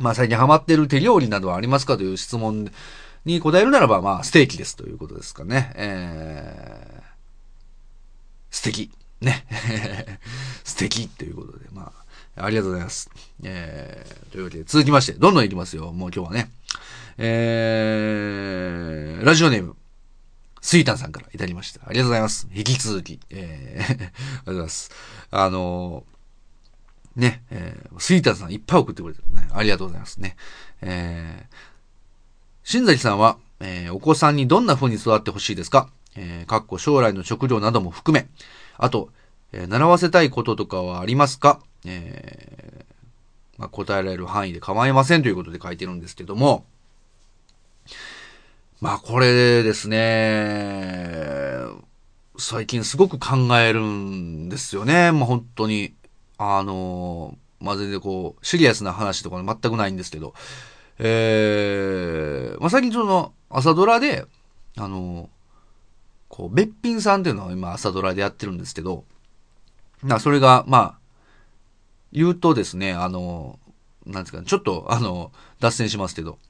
[0.00, 2.70] まあ最近ハマってる手料理などはありますかという質問
[3.24, 5.72] に答えるならば、まあステーキですということですかね。
[5.76, 7.02] えー、
[8.50, 8.90] 素敵。
[9.20, 9.46] ね。
[10.64, 11.92] 素敵ということで、ま
[12.36, 13.10] あ、ありがとうございます。
[13.42, 15.92] えー、というわけで続きまして、どんどん行きますよ。
[15.92, 16.50] もう今日はね。
[17.18, 19.76] えー、ラジオネーム、
[20.60, 21.80] スイタンさんからいただきました。
[21.86, 22.48] ありがとうございます。
[22.54, 24.90] 引き続き、えー、 ありがとうございます。
[25.30, 29.48] あのー、ね、えー、スイタンさんいっぱい送ってくれてるね。
[29.52, 30.36] ありがとうございますね。
[30.80, 31.54] えー、
[32.64, 35.90] 新崎さんは、えー、お子さんにどんな風に育ってほしいですか？
[36.16, 38.28] えー、かっこ将来の食料なども含め、
[38.78, 39.10] あと、
[39.52, 41.60] えー、習わせたいこととかはありますか？
[41.84, 46.64] えー、まあ、答えられる範囲で構いませんということで書いてるんですけども、
[48.82, 51.54] まあこれですね、
[52.36, 55.12] 最近すごく考えるんですよね。
[55.12, 55.94] まあ本当に。
[56.36, 60.34] あの、まあ全然こう、シリアスな話とか全くないんですけど、
[60.98, 64.26] えー、まあ最近その朝ドラで、
[64.76, 65.30] あの、
[66.28, 69.04] こう、べっぴんさんっていうのを今朝ドラでやってるんですけど、
[70.02, 70.98] な、それが、まあ、
[72.10, 73.60] 言うとですね、あの、
[74.06, 76.40] なんですかね、ちょっと、あの、脱線しますけど、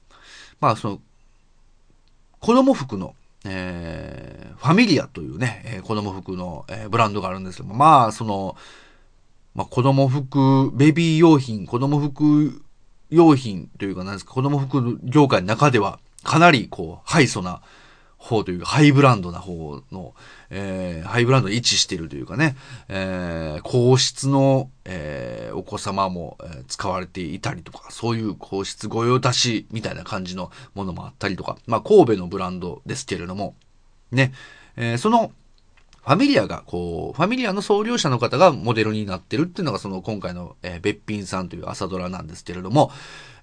[0.59, 1.01] まあ、その、
[2.43, 8.57] 子供服の、えー、ファミリアというね、えー、子供服の、えー、ブランドがあるんですけども、まあ、その、
[9.55, 12.61] まあ、子供服、ベビー用品、子供服
[13.09, 17.61] 用品というか、なんですか、子供服業界の中では、かなり、こう、ハイソな、
[18.23, 20.13] 方というか、ハイブランドな方の、
[20.49, 22.55] えー、ハイブランドに位置してるというかね、
[22.87, 33.55] えー、皇室の、えー、お子様も、えー、使われていたりとか、そういう皇室御用達みたいな感じのものもあったりとか、まあ、神戸のブランドですけれども、
[34.11, 34.31] ね、
[34.77, 35.31] えー、その、
[36.03, 42.91] ファミリアが、こう、ファミリアの創業者の方がモデルになってるっていうのが、その今回の、えー、べっぴんさんという朝ドラなんですけれども、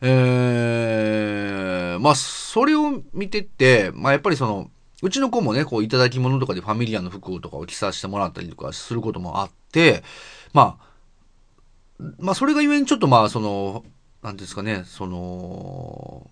[0.03, 4.71] えー、まあ、それを見てて、まあ、やっぱりその、
[5.03, 10.03] うちの子もね、こう、いただき物とかでファミリアの服とかを着させてもらったりとかすることもあって、
[10.53, 10.91] まあ、
[12.19, 13.85] まあ、それがゆえにちょっとまあ、その、
[14.23, 16.31] なんですかね、その、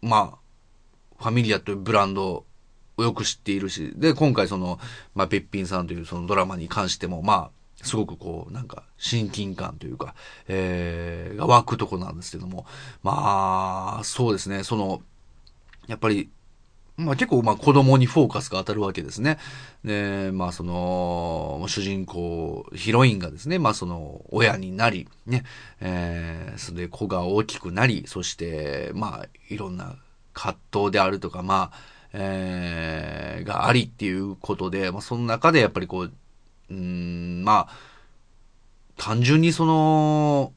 [0.00, 0.38] まあ、
[1.22, 2.46] ファミリアというブランド
[3.02, 4.78] よく知っているし、で、今回その、
[5.14, 10.14] まあ、べっぴんさんというそのドラマに関しても、まあ、すごくこう、なんか、親近感というか、
[10.48, 12.66] えー、が湧くとこなんですけども、
[13.02, 15.02] まあ、そうですね、その、
[15.86, 16.30] やっぱり、
[16.96, 19.38] まあ結構まあ子供にフォーカスが当たるわけですね。
[19.84, 25.44] で、まあその、主人公、ヒロインがですね、まあその親になり、ね、
[25.80, 29.96] えー、それで子が大きくなり、そしてまあいろんな
[30.34, 31.76] 葛藤であるとか、まあ、
[32.12, 36.12] えー、がありっていうことで、まあその中でやっぱりこう、
[36.70, 37.76] うん、まあ、
[38.96, 40.52] 単純にその、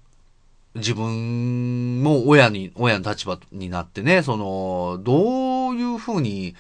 [0.75, 6.55] 自分も親に、親の立場になってね、その、どういうふうに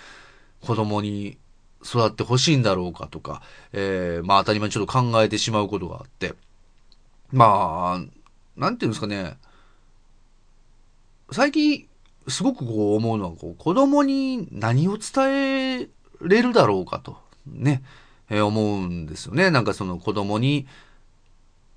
[0.61, 1.37] 子供に
[1.83, 3.41] 育ってほしいんだろうかとか、
[3.73, 6.35] えー、まあ当たり前にちょっと考えてしまうことがあって、
[7.31, 8.01] まあ、
[8.55, 9.37] なんていうんですかね、
[11.31, 11.87] 最近、
[12.27, 15.89] すごくこう思うのは、こう、子供に何を伝え
[16.21, 17.83] れるだろうかと、ね、
[18.29, 19.51] えー、思うんですよね。
[19.51, 20.67] なんかその子供に、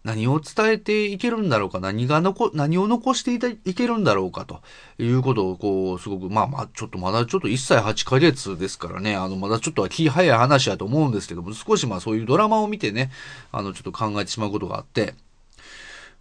[0.07, 4.61] 何を伝えていけるんだろうか、何が残、何を残していたいけるんだろうか、と
[5.01, 13.11] いうことを、こう、すごく、まあまあ、ちょっとまだちょっと1歳8ヶ月ですからね、あの、まだちょっとは気早い話やと思うんですけども、少しまあそういうドラマを見てね、
[13.51, 15.15] あの、ちょっと考えてしまうことがあって、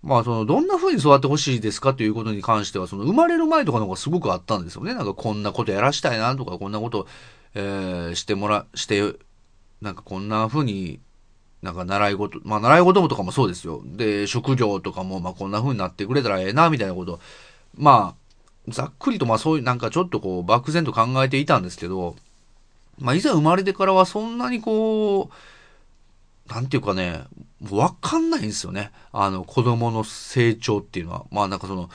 [0.06, 4.94] まあ、その、どんな風に育ってほしいですかということに関しては、その、生まれる前とかの方がすごくあったんですよね。
[4.94, 7.08] なんか、こんなことやらしたいなとか、こんなこと、
[7.56, 9.02] えー、してもら、して、
[9.82, 11.00] なんかこんな風に
[11.66, 13.82] なんか習い事、まあ習い事とかもそうですよ。
[13.84, 17.20] で、職業とかも、まあこんな風になってくれたらええな、みたいなこと。
[17.76, 18.16] ま
[18.68, 22.16] あ、ざっくりとまあそういうなんかちょっとこう漠然と考えていたんですけど、
[23.00, 25.34] まあいざ生まれてからはそんなにこう、
[26.48, 27.24] なんていうかね、
[27.72, 28.92] わかんないんですよね。
[29.12, 31.26] あの子供の成長っていうのは。
[31.32, 31.90] まあなんかその、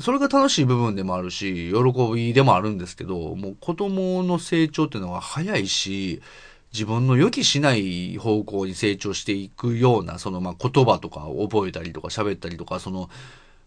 [0.00, 6.20] それが楽しい部分でもあるし、喜びでもあるんですけど、もう子供の成長っていうのは早いし、
[6.72, 13.08] 自分の予期しない方向に成長していくような、そのまあ言葉とか覚えたりとか喋ったりとか、その、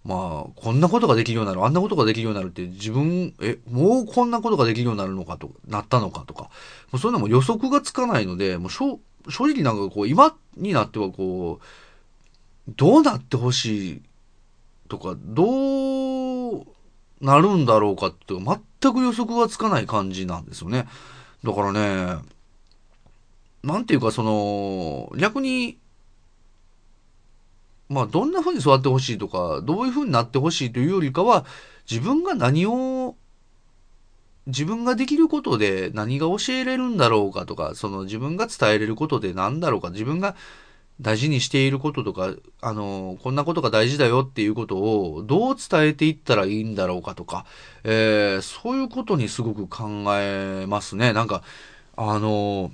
[0.03, 6.49] まあ、こんなことができるようになる、あんなことができるようになるって自分、え、もうこんなことができるようになるのかと、なったのかとか、も
[6.93, 8.69] うそういうのも予測がつかないので、もう
[9.29, 14.01] 正直なんかこう、今になってはこう、どうなってほしい
[14.87, 16.65] とか、どう
[17.21, 20.87] なるんだろうかって全く予測がつかない感じなんですよね。
[21.43, 22.19] だからね、
[23.63, 25.77] なんていうか、その、逆に、
[27.89, 31.45] まあ、どんな風に育ってほしいとか、どういう風になってほしいというよりかは、
[31.89, 33.15] 自分が何を、
[34.47, 40.35] 自分ができることで何が教えれるんだろうかとか、その自分が伝えれることで何だろうか、自分が
[40.99, 47.45] 大事にしていることとか、あの、こんなことが大事だよっていうことをどう伝えていったらいいんだろうかとか、
[47.83, 51.13] えー、そういうことにすごく考えますね。
[51.13, 51.43] なんか、
[51.95, 52.71] あの、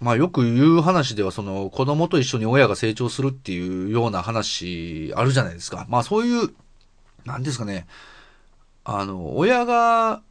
[0.00, 5.86] まあよく言う話ではその子供と一緒に親が成長するっていうような話あるじゃないですか。
[5.88, 6.50] まあそういう、
[7.24, 7.86] なんですかね。
[8.84, 10.22] あの、親が、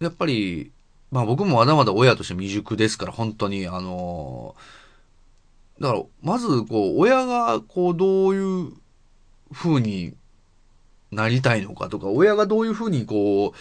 [0.00, 0.72] やっぱり、
[1.10, 4.54] まあ僕もまだまだ親として未熟ですから、本当に、あの、
[5.80, 8.72] だから、まず、こう、親が、こう、どういう
[9.52, 10.14] 風に
[11.12, 13.52] なりたいのかとか、親がどういう風に、こ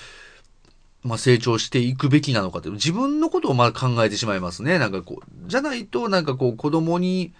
[1.04, 4.80] う、まあ、成長していくべきなのかって、自分のことをまあ考えてしまいますね。
[4.80, 7.34] なんかこう、じゃないと、なんかこう、子供に、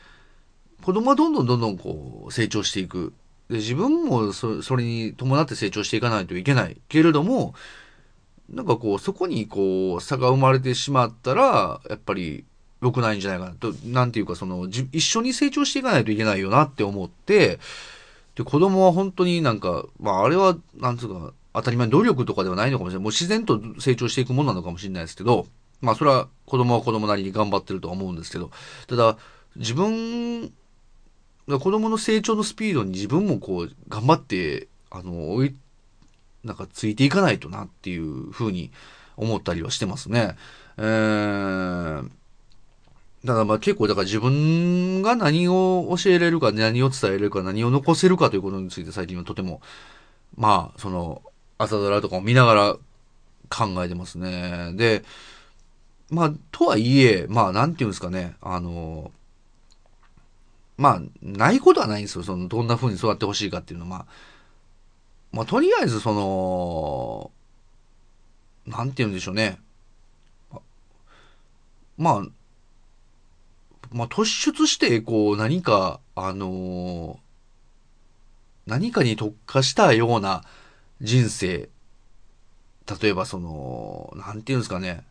[0.84, 3.14] 子供はどんどんどんどんこう、成長していく。
[3.50, 6.78] で、自分もそそれに伴って成長していかないといけない。
[6.90, 7.56] けれども、
[8.50, 12.46] なんかこう、そこにこう、差が生まれてしまったら、やっぱり
[12.82, 17.60] 良くないんじゃないかなと、なんていうかその、一緒に成長していかないといけないよなって思って、
[18.36, 23.04] で、子供は本当になんか、まああれは、なんつうか、当たり前努力とかではないのかもしれない。
[23.04, 25.48] もう自然と成長していくものなのかもしれないですけど、
[25.82, 28.52] まあそれは子供は子供なりに頑張ってるとは思うんですけど、
[28.88, 29.18] ただ
[29.56, 30.52] 自分、
[31.48, 35.56] 子供の成長のスピードに自分もこう頑張って、あの、追い、
[36.46, 38.72] なんかついていかないとなっていうふうに
[39.18, 40.36] 思ったりはしてますね。
[40.78, 42.10] えー、
[43.24, 49.62] だからまあ結構だから自分が何を教えれるか、何を伝えれるか、何を残せるかということについて最近はとても、
[50.38, 51.24] まあ、その、
[51.58, 52.74] 朝ドラとかを見ながら
[53.50, 54.74] 考えてますね。
[54.76, 55.04] で、
[56.10, 59.12] まあ、とはいえ、まあ、なんていうんですかね、あの、
[60.78, 62.24] まあ、ないことはないんですよ。
[62.24, 64.06] その、どんな風に育ってほしいかっていうのは、まあ、
[65.36, 67.30] まあ、とりあえず、その、
[68.66, 69.60] なんて言うんでしょうね。
[71.98, 72.26] まあ、
[73.92, 77.20] まあ、突出して、こう、何か、あの
[78.66, 80.46] 何かに特化したような、
[81.02, 81.68] 人生、
[83.02, 85.04] 例えばその、なんていうんですかね。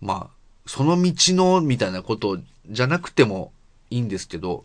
[0.00, 3.52] まあ、その道の、みたいなことじゃなくても
[3.90, 4.64] いいんですけど、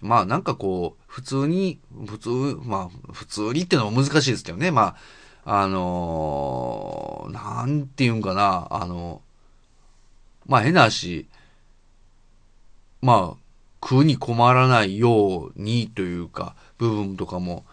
[0.00, 2.28] まあなんかこう、普通に、普通、
[2.62, 4.70] まあ普通にってのも難しいですけどね。
[4.70, 4.96] ま
[5.44, 9.22] ああのーなんていうんかな、あの、
[10.46, 11.26] まあ変な話、
[13.00, 13.46] まあ、
[13.82, 17.64] 食うに困らないようにというか、部分とかも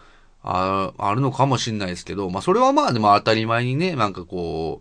[0.42, 4.80] ああるのかもしれないですけど、まあそれはまあでも当たり前にね、なんかこ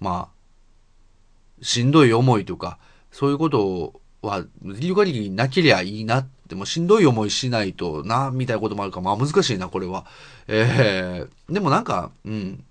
[0.00, 0.28] う、ま
[1.60, 2.78] あ、しんどい思いとか、
[3.12, 10.06] そういうことをは、できる限りなけりゃいいなって、もうしんどい思いしないとな、みたいなこともあるから、まあ難しいな、これは。
[10.48, 12.64] ええでもなんか、うん。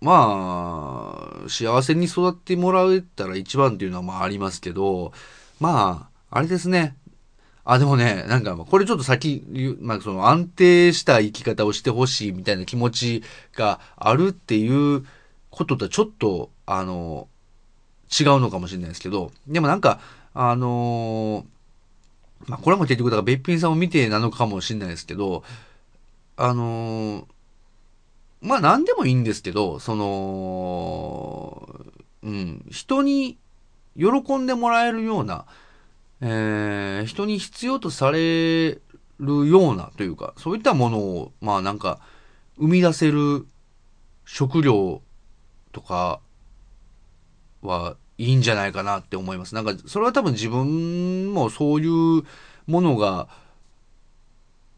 [0.00, 5.12] まあ、幸せに育ってもらえたら一番っていうのはまあありますけど、
[5.58, 6.96] まあ、あれですね。
[7.64, 9.44] あ、でもね、なんか、これちょっと先、
[9.80, 13.22] まあその安定した生き方をしてほしいみたいな気持ち
[13.54, 15.04] があるっていう
[15.50, 17.28] こととはちょっと、あの、
[18.08, 20.00] 違うのかもしれないですけど、でもなんか、
[20.34, 21.44] あの
[22.46, 25.44] まあこれも結局だからべっぴんさんを見てなのかもしれないですけど、
[26.36, 27.26] あの
[28.40, 31.68] まあ何でもいいんですけど、その、
[32.22, 33.38] うん、人に
[33.96, 35.44] 喜んでもらえるような、
[36.20, 38.78] えー、人に必要とされ
[39.18, 41.98] るようなというか、そういったものを、まあなんか、
[42.58, 43.46] 生み出せる
[44.24, 45.02] 食料
[45.72, 46.20] とか
[47.62, 48.32] はい。
[48.32, 48.34] い。
[48.34, 48.72] んじゃない。
[48.72, 49.38] かなって思い。
[49.38, 49.54] ます。
[49.54, 51.86] なんか、それは多分自分もそうい。
[51.86, 52.22] う
[52.66, 53.28] ものが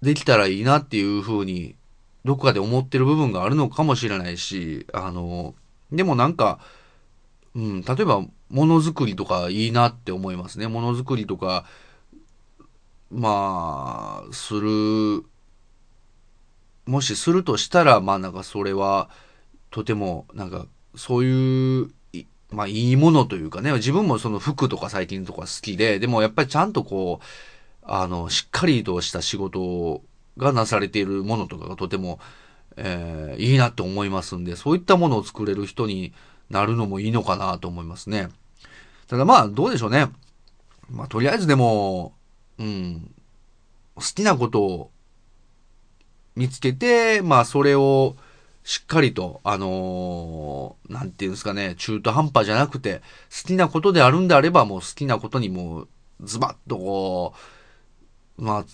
[0.03, 0.61] できたらい。
[0.61, 0.64] い。
[0.64, 1.03] なってい。
[1.03, 1.76] うふうに、
[2.24, 4.39] どこかで思ってる部分があるのかもしれない。
[4.39, 5.55] し、あの、
[5.93, 6.61] でもなんか、
[7.55, 9.68] うん、例えば、ものづくりとかい。
[9.68, 9.72] い。
[9.72, 10.37] なって思い。
[10.37, 10.68] ますね。
[10.68, 11.66] ものづくりとか、
[13.11, 15.24] まあ、する、
[16.87, 19.11] もしするとしたら、まあなんかそれは、
[19.70, 20.66] とても、なんか、
[20.97, 21.83] そうい。
[21.83, 21.91] う、
[22.51, 27.24] まあいいものというかね、自分もその服とか最近とか好きで、でもやっぱりちゃんとこう、
[27.82, 30.03] あの、しっかりとした仕事
[30.36, 32.18] がなされているものとかがとても、
[32.76, 36.12] えーいいなと思いますんで、そういったものを作れる人に
[36.51, 38.28] なるのもいいのかなと思いますね。
[39.07, 40.09] ただまあ、どうでしょうね。
[40.88, 42.14] まあ、とりあえずでも、
[42.59, 43.11] うん、
[43.94, 44.90] 好きなことを
[46.36, 48.16] 見つけて、まあ、それを
[48.70, 53.02] しっかりと、あのーなんていうんですかね、中途半端じゃなくて、
[53.42, 55.88] 好きなことであるんであれば、もう好きなことにもう、
[56.22, 57.34] ズバッとこ
[58.38, 58.64] う、まあ、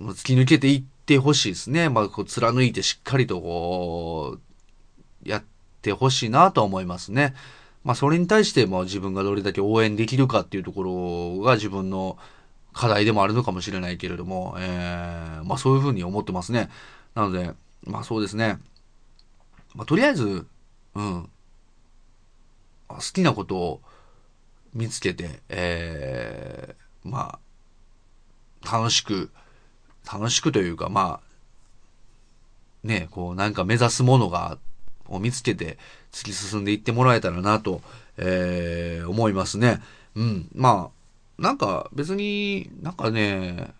[0.00, 1.88] 突き抜けていってほしいですね。
[1.88, 4.38] まあ、こう貫いてしっかりとこ
[5.24, 5.44] う、やっ
[5.80, 7.32] てほしいなと思いますね。
[7.84, 12.18] まあ、それに対しても自分がどれだけ応援できるかっていうところが自分の
[12.72, 16.68] 課題でもあるのかもしれないけれども、えー、まあ、そういうふうに思ってますね。
[17.14, 18.58] なので、まあ、そうですね。
[19.76, 20.46] まあ、とりあえず、
[20.94, 21.30] うん。
[22.88, 23.80] 好きなことを
[24.72, 27.38] 見つけて、えー、ま
[28.64, 29.30] あ、楽しく、
[30.10, 34.58] 楽しくというか、まあ、ね、こう、なんか目指すものが、
[35.08, 35.78] を見つけて
[36.10, 37.80] 突き進んでいってもらえたらなと、
[38.16, 39.80] えー、思いますね。
[40.16, 40.48] うん。
[40.52, 40.90] ま
[41.38, 43.72] あ、なんか別に、なんかね、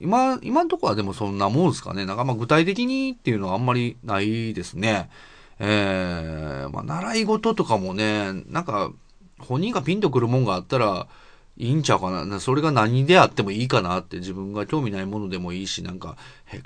[0.00, 2.06] 今、今んとこはでもそんなもんすかね。
[2.06, 5.10] なんかまあ具体的にっていうのはあんまりないですね。
[5.58, 8.92] えー、まあ習い事とかもね、なんか
[9.38, 11.08] 本人がピンとくるもんがあったら
[11.56, 12.40] いいんちゃうかな。
[12.40, 16.16] それが何であってもいいかなって自分が興味ないものでもいいし、なんか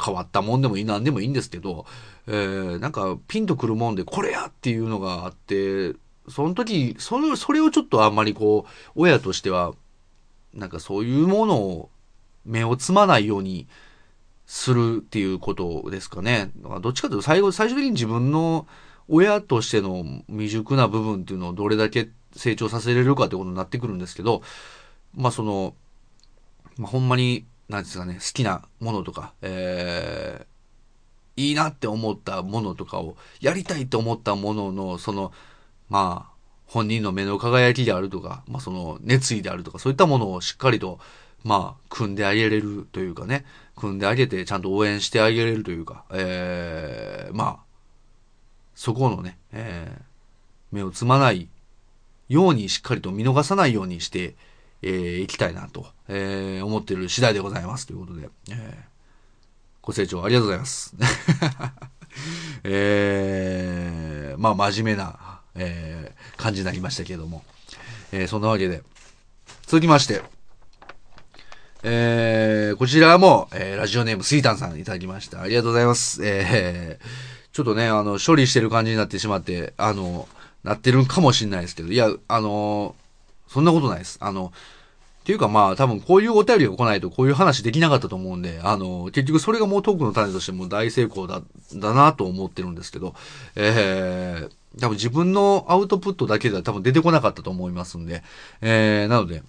[0.04, 1.86] 変わったもんでもいい、なんでもいいんですけど、
[2.26, 5.94] えー、なんかピンとくるもんでこれやっていうのがあって、
[6.28, 9.72] その時、それ、それをちょっとあんまりこう、親としては、
[10.54, 11.90] なんかそういうものを
[12.44, 13.68] 目をつまないように
[14.46, 16.50] するっていうことですかね。
[16.58, 18.66] だからどっちかというと最後、最終的に自分の
[19.08, 24.42] 親としての未熟な部分っていうのをどれだけ成長させれるかってことになってくるんですけど、
[25.14, 25.74] まあその、
[26.76, 35.32] まあほんまに、なんですかね、好きなものとか、えー、いいなって思ったものとかを、やりたいと思ったものの、その、
[35.88, 36.32] まあ、
[36.66, 40.98] 本人の目の輝きであるとか、まあその熱意であるとか、そういったものをしっかりと、
[41.44, 43.44] まあ、組んであげれるというかね、
[43.76, 47.58] 組んであげてちゃんと応援してあげれるというか、えー、まあ、
[48.74, 50.02] そこのね、えー、
[50.70, 51.48] 目をつまない
[52.28, 54.34] ようにしっかりと見逃さないようにして、
[54.82, 58.56] えー、いきたいなと、えー、思ってる次第でございますということで、えー、
[59.82, 60.94] ご清聴ありがとうございます。
[62.64, 67.44] えー、まあ真面目な、えー、感じになりましたけれども、
[68.12, 68.82] えー、そんなわけで、
[69.66, 70.22] 続きまして、
[71.84, 75.40] えー、こちらも、えー、ラジオネームスイタンさんいただきました。
[75.40, 76.20] ありがとうございます。
[76.24, 77.06] えー、
[77.52, 80.28] ちょっとね、あの、処理してる感じになってしまって、あの、
[80.62, 82.94] なってるかもしれないですけど、いや、あの、
[83.48, 84.18] そんなことないです。
[84.20, 84.52] あの、
[85.22, 91.42] っていうかまあ多分こういうお便りが来ないとこういう話できなかったと思うんで、あの、結局それがもうトークの種としても大成功だ、
[91.74, 93.14] だなと思ってるんですけど、
[93.54, 98.24] えー、多分自分のアウトプットだけでは多分出てこなかったと思いますんで、
[98.62, 99.44] えー、なので、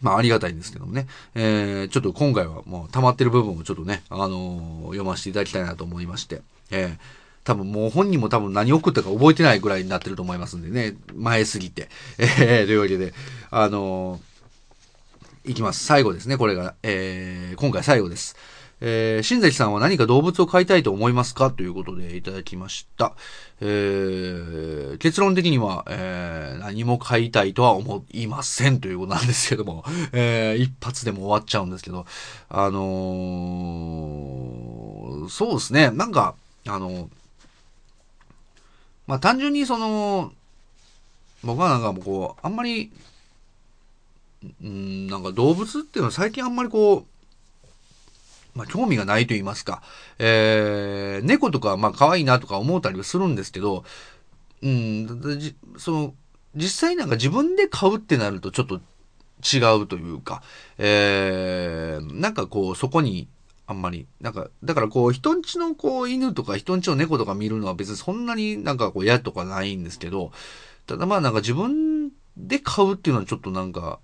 [0.00, 6.96] まあありがたいんですけどもね、えー、ちょっと今回はもう溜まってる部分をちょっとね、あのー、読ませていただきたいなと思いまして、えー、
[7.44, 11.88] 多分もう本人も多分何送ったか覚えてないぐらいになってると思いますんでね、前すぎて。
[12.18, 13.14] えー、というわけで、
[13.50, 14.20] あのー
[15.46, 15.82] いきます。
[15.86, 16.74] 最後ですね、これが。
[16.82, 18.36] えー、今回最後です。
[18.82, 21.50] えー、新崎さんは何か動物を飼いたいと思いますか？
[21.50, 23.14] ということでいただきました。
[23.60, 32.06] えー、結論的には、えー、何も飼いたいとは思いませんということなんですけども、 えー、一発でも終わっちゃうんですけど、
[32.48, 36.34] あのー、そうですね、なんか、
[36.66, 37.10] あの、
[39.06, 40.32] まあ、単純にその、
[41.42, 42.90] 僕はなんかもうこう、あんまり
[44.62, 47.04] うん、なんか動物っていうのは最近あんまりこう、
[48.60, 49.82] まあ、興味がないと言いますか、
[50.18, 53.84] えー、猫とか、まあ、可愛いなとか思ったりはするんですけど、
[54.62, 56.14] うん、その、
[56.54, 58.80] 実際なんか自分で飼うってなるとちょっと
[59.42, 60.42] 違うというか、
[60.76, 63.28] えー、なんかこう、そこに、
[63.66, 70.32] あんまり、なんか、だからこう、人んちのこう、犬とか人んちの猫とか見るのは別にそんなになんかこう、嫌とかないんですけど、
[70.86, 74.00] ただまあなんか自分で飼うっていうのはちょっとなんか、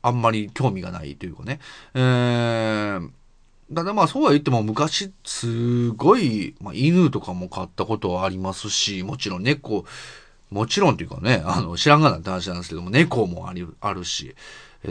[0.00, 1.58] あんまり興味がないというかね。
[1.94, 3.10] えー、
[3.74, 9.84] ただまあそうは言っても昔すごい、まあ、犬とかも飼ったことはありますし、もちろん猫、
[10.50, 14.34] もちろんというかね、あの、知らんがなって話なんですけども、猫もあり、あるし、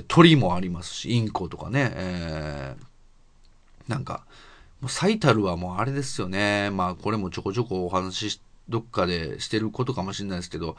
[0.08, 4.26] 鳥もありますし、インコとかね、えー、なんか、
[4.82, 6.70] もう最たるはもうあれですよね。
[6.70, 10.78] まあこれもちょこちょこお話し、どっかでしてることかもしれないですけど、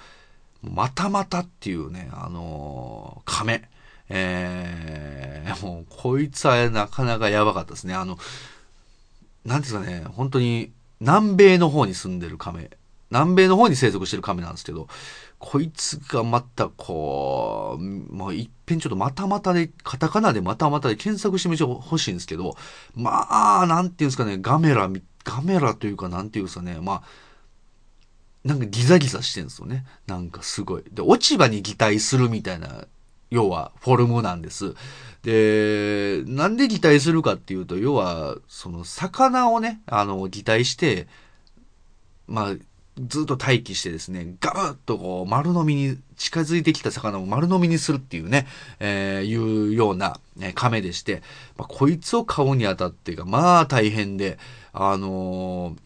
[0.62, 3.68] またまたっていうね、あのー、亀。
[4.08, 7.94] えー、もう、こいつはなかなかやばかったですね。
[7.94, 8.18] あの、
[9.44, 12.70] なんですかね、本当に、南米の方に住んでる亀。
[13.10, 14.88] 南米の方に生息してる亀なんですけど、
[15.38, 22.56] こいつがまたこう、もういっぺんちょっとまたまたで、カタカナでまたまたで検索してみてほしいんですけど、
[22.94, 24.90] まあ、なんていうんですかね、ガメラ、
[25.24, 27.02] ガメラというかなんていうんですかね、まあ、
[28.44, 29.84] なんかギザギザしてんですよね。
[30.06, 30.84] なんかすごい。
[30.90, 32.86] で、落ち葉に擬態するみたいな
[33.30, 34.74] 要はフォルムなんです。
[35.22, 41.06] で、なんで擬態するかっていうと、要は、その魚をね、あの、擬態して、
[42.26, 42.54] まあ、
[43.06, 48.46] ずっと待機してですね、ガブッとこう、丸飲みに近づいてきた魚を丸飲みにするっていうね、
[48.80, 51.22] えー、いうような、ね、亀でして、
[51.56, 54.38] まあ、こいつを買うにあたってが、まあ大変で、
[54.72, 55.78] あのー、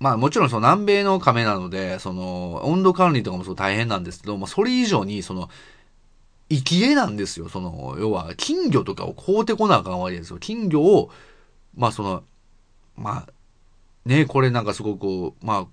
[0.00, 5.48] まあもちろんその南米の亀なので、その温度管理とかもそう大変なんですけど、まあそれ以上にその
[6.50, 7.48] 生き餌なんですよ。
[7.48, 10.38] その、要は、金魚とかを買うてこなあかんわけですよ。
[10.38, 11.10] 金魚を、
[11.76, 12.22] まあその、
[12.96, 13.32] まあ、
[14.06, 15.66] ね、これなんかすごく、まあ、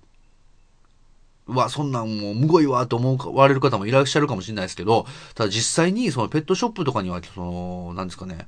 [1.48, 8.46] うわ、そんなんもうむごいわと思われる方もいらっしゃるかもしれないですけど、ただ実際にそのペットショップとかには、その、なんですかね、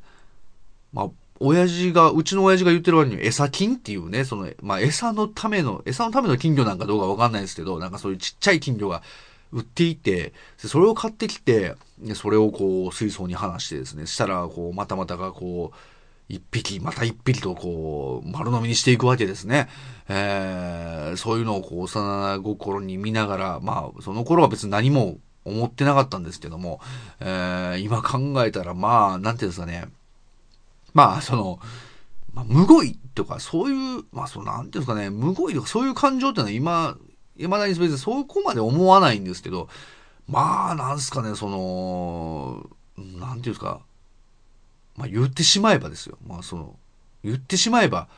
[0.93, 1.09] まあ、
[1.41, 9.03] 親父が、うちの親父が言ってる割に餌金っていうね、その、まあ、餌のための、餌のための金魚なんかどうかわかんないですけど、なんかそういうちっちゃい金魚が
[9.53, 11.75] 売っていて、それを買ってきて、
[12.15, 15.77] それをこう水槽に放してですね、したらこうまたまたがこう、
[16.29, 19.69] 一匹、また一匹とこう、丸飲みにしていくわけですね。
[20.09, 26.81] えー、そういうのをこう、幼心に見ながら、まあ、その頃は別に何も思ってなかったんですけども、
[27.21, 29.87] えー、今考えたら、まあ、なんていうんですかね。
[30.93, 31.61] まあ、その、
[32.35, 36.97] まあ、むごいとか、そういう、まあ、その、なんていうんですかね、むごいとか、そういう感情っていうのは今、
[37.39, 39.69] 未だに別にそこまで思わないんですけど、
[40.29, 43.81] まあ、なんすかね、その、なんていうんですか、
[44.97, 46.19] まあ言ってしまえばですよ。
[46.27, 46.77] まあその、
[47.23, 48.09] 言ってしまえば、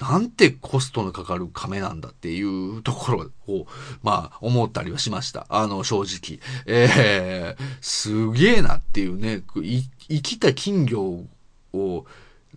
[0.00, 3.66] なんてコストのかかる亀なんだっていうところを、
[4.02, 5.46] まあ、思ったりはしました。
[5.48, 6.38] あの、正直。
[6.66, 9.42] ええー、すげえなっていうね、
[10.08, 11.24] 生きた金魚
[11.72, 12.06] を、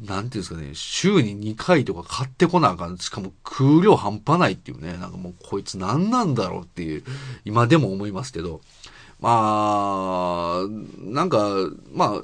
[0.06, 2.98] なんていうんですかね、週に2回とか買ってこなあかん。
[2.98, 7.04] しかも空量半端ないっていうね、なんかもうこいつ何なんだろうっていう、
[7.46, 8.62] 今でも思いますけど。
[9.20, 11.56] まあ、なんか、
[11.94, 12.22] ま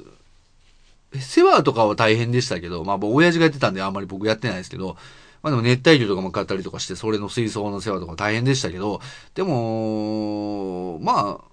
[1.12, 4.96] あ、世話とかは大変でしたけど、まあ、親父がやってたんであんまり僕やってないですけど、
[5.42, 9.00] まあでも熱帯魚とかも買ったりとかして、それの水槽の世話とか大変でしたけど、
[9.34, 11.44] でも、まあ、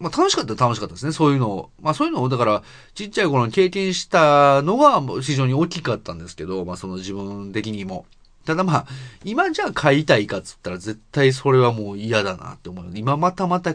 [0.00, 1.12] まあ楽しかったら楽しかったですね。
[1.12, 1.70] そういうのを。
[1.80, 2.62] まあそういうのを、だから、
[2.94, 8.06] ちっちゃい頃に経験したのは非常に大きかったんですけど、まあその自分的にも。
[8.46, 8.86] ただまあ、
[9.22, 12.90] 今じゃあ買いたいかっつったら絶対それはもう嫌だなって思う。
[12.94, 13.74] 今またまた、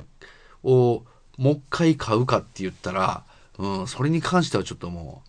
[0.64, 1.04] を、
[1.38, 3.24] もう一回買うかって言ったら、
[3.60, 5.22] うん、それに関してはちょっとも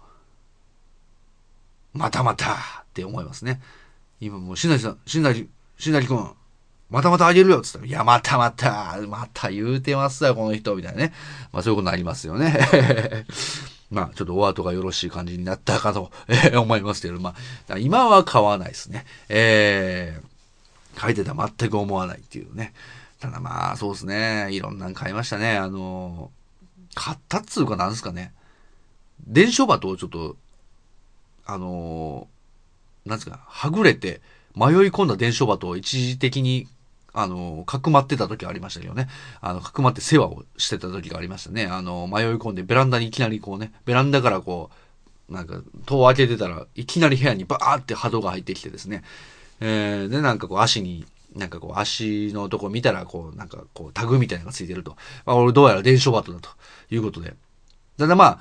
[1.94, 2.56] う、またまたっ
[2.94, 3.60] て思いますね。
[4.20, 6.32] 今もう、しなりさん、しなり、しなりくん、
[6.90, 11.12] またまたあげるよっつったら、いや、またまた、また言うてますよ、この人、みたいなね。
[11.52, 13.26] まあそういうことになりますよね。
[13.90, 17.34] まあ、ちょっとお後がよろしい感じになったかと、えー、思いますけど、ま
[17.68, 19.04] あ、今は買わないですね。
[19.28, 22.72] えー、書いてたら全く思わないっていうね。
[23.20, 24.48] ただまあ、そうですね。
[24.50, 25.56] いろんなの買いましたね。
[25.56, 26.30] あの、
[26.94, 28.32] 買ったっつうかなんですかね。
[29.26, 30.36] 電書バトをちょっと、
[31.46, 32.26] あの、
[33.04, 34.20] なんですか、はぐれて
[34.54, 36.66] 迷い込んだ電書バトを一時的に
[37.18, 39.08] あの、かくまってた時ありましたけどね。
[39.40, 41.64] あの、かくまって世話をしてた時がありましたね。
[41.64, 44.70] あの、迷い込んでベランダにいきなりこうね、ベランダからこ
[45.30, 49.02] う、なんか、戸を開けてたらいきなり部屋にバーって波動が入ってきてですね。
[49.60, 54.96] えー、で、なんかこう足に、なんかこう足のとこ見たら、こう、なんかこうタグみたいなのがついてると。
[55.24, 56.50] まあ、俺どうやら伝承バトだと
[56.90, 57.34] いうことで。
[57.96, 58.40] ただまあ、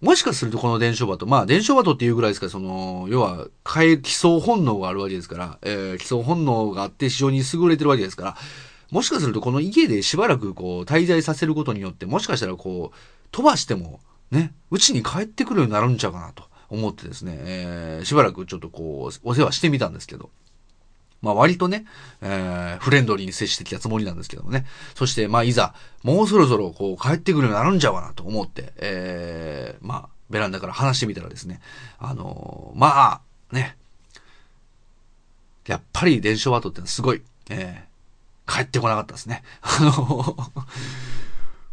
[0.00, 8.36] もしかするとこの伝承バト、まあ伝承バトっていうぐらいですから、その、要は、変え、基礎本能があるわけですから、えー、基礎本能があって非常に優れてるわけですから、
[8.90, 12.96] もしかするとこの家でしばらくこう、滞在させることによって、もしかしたらこう、
[13.30, 20.30] 飛ばしても、ね、うちに帰ってくるようになるんちゃうかなと思ってですね、えー、しばらくちょっとこう、お世話してみたんですけど、
[21.22, 21.84] まあ割とね、
[22.22, 24.66] えー、フレンドリーに接してきたつもりなんですけどもね。
[24.94, 31.60] そして、まあいざ、もうそろそろこう帰ってくるようになるんじゃわなと思って、えー、まあ、ベランダから話してみたらですね、
[31.98, 33.76] あのー、まあ、ね、
[35.66, 39.42] やっぱり電書バトってのはすごい、えー、帰ってこなかったですね。
[39.60, 40.36] あの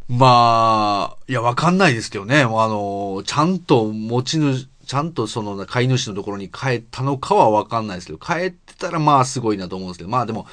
[0.10, 2.42] まあ、いや、わかんないですけどね。
[2.42, 10.48] あの、ちゃんと持ち主、ちゃんとその飼い主のところに帰ったのかはわかんないですけど、帰ってたらまあすごいなと思うんですけど、まあでも、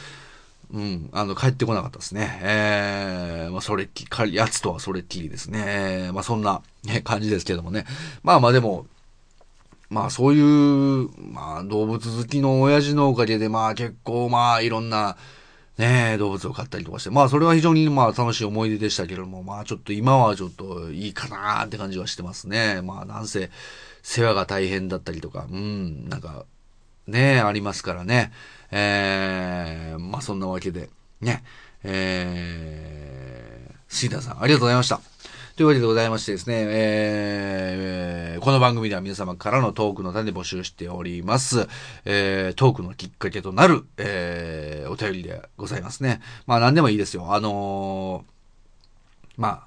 [0.72, 2.40] うん、あの、帰ってこなかったですね。
[2.42, 5.62] えー、まあそれっきり、やつとはそれっきりですね。
[5.66, 7.86] えー、まあそんな、ね、感じですけどもね。
[8.24, 8.86] まあまあでも、
[9.88, 15.16] まあそういう、まあ動物好きの親父のおかげで、まあ結構まあいろんな、
[15.78, 22.80] ね動物を飼ったりとかして、まあそれは非常にまあ楽しい思い出でしたけれども、まあちょっと今はちょっといいかなって感じはしてますね。
[22.82, 23.50] まあなんせ、
[24.04, 26.44] 世話が大変だったりとか、うん、なんか、
[27.06, 28.32] ねありますからね。
[28.70, 30.90] えー、まあそんなわけで、
[31.20, 31.42] ね、
[31.82, 35.00] えー、シータさん、ありがとうございました。
[35.56, 41.68] というわけでございましてですね、えー、この番組では皆様からのトークの種募集しております。
[42.04, 46.20] えー、トークのきっかけとなる、えー、お便りでございますね。
[46.46, 47.34] まあ何でもいいですよ。
[47.34, 49.66] あのー、まあ、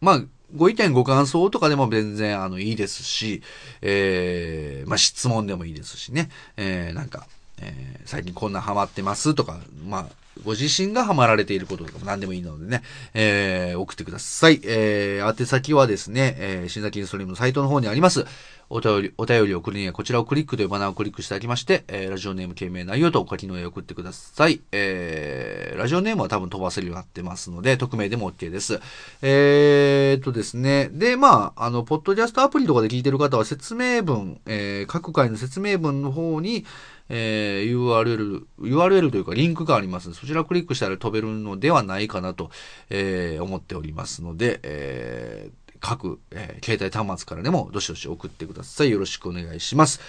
[0.00, 0.22] まあ、
[0.54, 3.42] ご意見ご感想とかでも全然あのいいですし、
[3.82, 7.26] えー、まあ質問でもいいですしね、えー、なんか、
[7.60, 10.06] えー、最近こんなハマってますとか、まあ、
[10.44, 12.82] ご自身がハマられていることとかも何でもいいのでね、
[13.14, 14.60] えー、送ってください。
[14.64, 18.24] えー、宛先はですね、えー、新崎インストリームのサイトの方にあります。
[18.70, 24.60] お便り、お便りを送るにはこちらをクリックというバナーをクリックしていただきまして、えー、ラジオネーム、件名、内容とお書きの絵を送ってください。
[24.72, 28.80] えー、ラジオネームは多分飛ばせるようになってますので、匿名でも OK です。
[29.22, 30.90] えー、っとですね。
[30.92, 36.66] で、まあ、あの、ポッドキャストアプリとかで聞いてる方は説明文、えー、各回の説明文の方に、
[37.08, 40.12] えー、URL、URL というかリンクがあります。
[40.12, 42.50] そちらをクリックしたら飛べるのではないかなと、
[42.90, 48.90] えー、思っておりますので、えー各、えー、携帯端末からでもどしどし送ってください。
[48.90, 50.00] よろしくお願いします。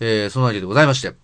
[0.00, 1.14] えー、そのわけでございまして、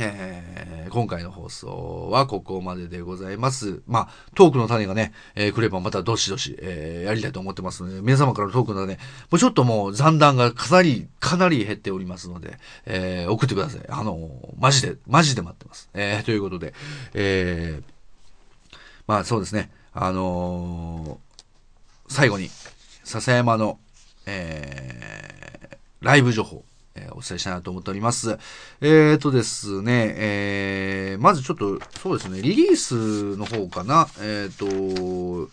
[0.00, 3.82] えー、今回の放送はここまででございます。
[3.86, 9.00] まあ、トークの種がね、えー、来ればまたどしどし、えー、やりたいと思ってますので、皆様からのトークの種、も
[9.32, 13.80] うちょっともう残弾がかなり、かなり減っておりますので、えー、送ってください。
[13.88, 15.90] あのマジで、マジで待ってます。
[15.94, 16.74] えー、ということで、
[17.14, 18.76] えー、
[19.08, 22.50] まあそうですね、あのー、最後に、
[23.08, 23.78] 笹山の、
[24.26, 26.62] えー、ライブ情報、
[26.94, 28.38] えー、お伝えしたいなと思っております。
[28.82, 35.50] えーとですね、えー、まずちょっと、そうですね、リリースの方かな、えーと、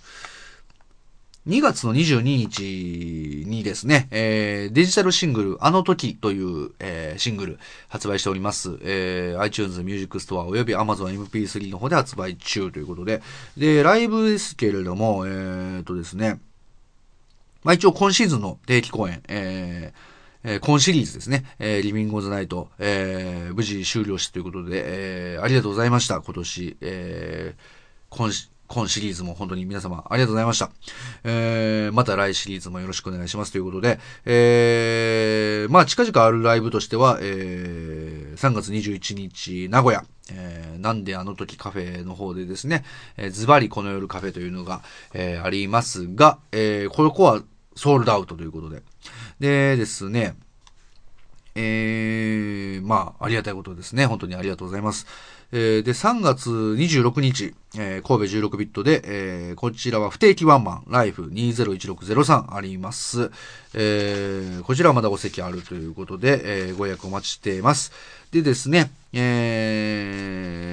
[1.48, 8.78] 2月の22日にですね、えー、デジタルシングル、あの時という、えー、シングル発売しております。
[8.82, 13.22] えー、iTunes Music Store および Amazon MP3 の方で発売中ということで、
[13.56, 16.42] で、ライブですけれども、えーとですね、
[17.66, 24.84] まあ一応今シーズンの定期公演、えー、えー、今シリーズですね、えー、リビングオズナイト、えー、無事終了したということで、
[25.34, 28.32] えー、ありがとうございました、今年、えー、今
[28.68, 30.72] 今シリーズも本当に皆様ありがとうございました。
[31.24, 42.84] えー、また来シリーズもよろしくお願いしますということで、えー、まあ近々あるライブとしては、えー、3月21日、名古屋、えー、なんであの時カフェの方でですね、
[43.18, 44.82] えー、ズバリこの夜カフェというのが、
[45.14, 47.44] えー、ありますが、えー、この子は
[47.76, 48.84] ソールドアウトということで。
[49.40, 50.36] でですね、
[51.56, 54.06] えー、まあ、ありがたいことですね。
[54.06, 55.08] 本当にありがとうございます。
[55.54, 63.32] えー、で、3月26日、えー、神戸16ビットで、えー、こちらは不定期ワンマン、ライフ201603あります。
[63.74, 67.94] えー、こちらはまだお席あるということで、えー、ご予約お待ちしています。
[68.32, 70.65] でですね、えー、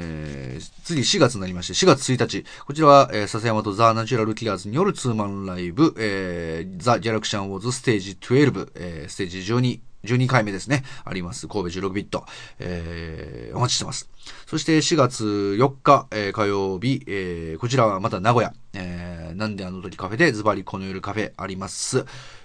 [0.85, 10.85] 次4月になりまして、4月1日、こちらは、えー、笹山とザ・ナチュラル・キラーズによるツーマンライブ、えー、ザ・ギャラクシャン・ウォーズステージ12、えー、ステージ12、12回目ですね。
[11.05, 11.49] あります。
[11.49, 12.25] 神戸16ビット。
[12.59, 14.11] えー、お待ちしてます。
[14.47, 18.53] そして4月4日、えー、火曜日、えー、こちらはまた名古屋。
[18.75, 22.05] えー、なんであの時カフェでズバリこの夜カフェあります。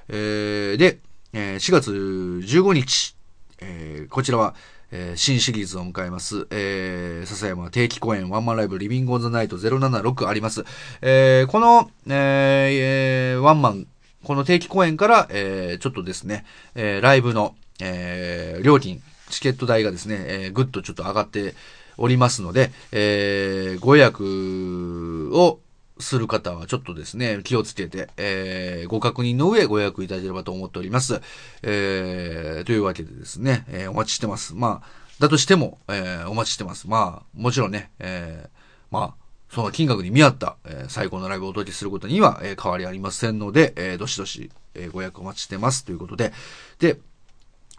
[0.09, 0.99] えー、で、
[1.33, 3.15] えー、4月15日、
[3.59, 4.55] えー、こちらは、
[4.91, 6.47] えー、新シリーズを迎えます。
[6.51, 10.65] えー、笹山定期公演ワンマンライブリビングオンザナイト076あります。
[11.01, 13.87] えー、この、えー、ワンマン
[14.23, 21.53] この定期公演から、えー、ちょっとですね、えー、ライブの、えー、料金、チケット代がですね、えー、ぐっとちょっと上がって
[21.97, 25.59] おりますので、えー、ご予約を
[25.99, 31.21] する方はちょっとですね、気をつけて、えー、ご確認の上ご予約いただければと思っております。
[31.63, 34.55] えー、というわけでですね、えー、お待ちしてます。
[34.55, 34.87] まあ、
[35.19, 36.87] だとしても、えー、お待ちしてます。
[36.87, 38.49] まあ、もちろんね、えー、
[38.91, 46.33] まあ、その金額に見合った、えー、最高のライブをお届けすることには、えー、変わりありませんので、えー、どしどし、えー、ご予約お待ちしてますということで、
[46.79, 46.99] で、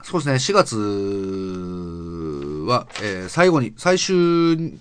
[0.03, 0.77] そうですね、4月
[2.67, 4.79] は、えー、最後に、最終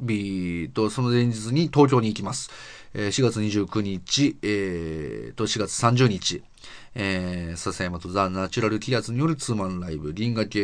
[0.00, 2.50] 日とその前日に東京に行きます。
[2.94, 6.42] えー、4月29日、えー、と4月30日、
[6.94, 10.60] えー、笹山とザ・ナチュラルキアズによるツーマンライブ、銀河系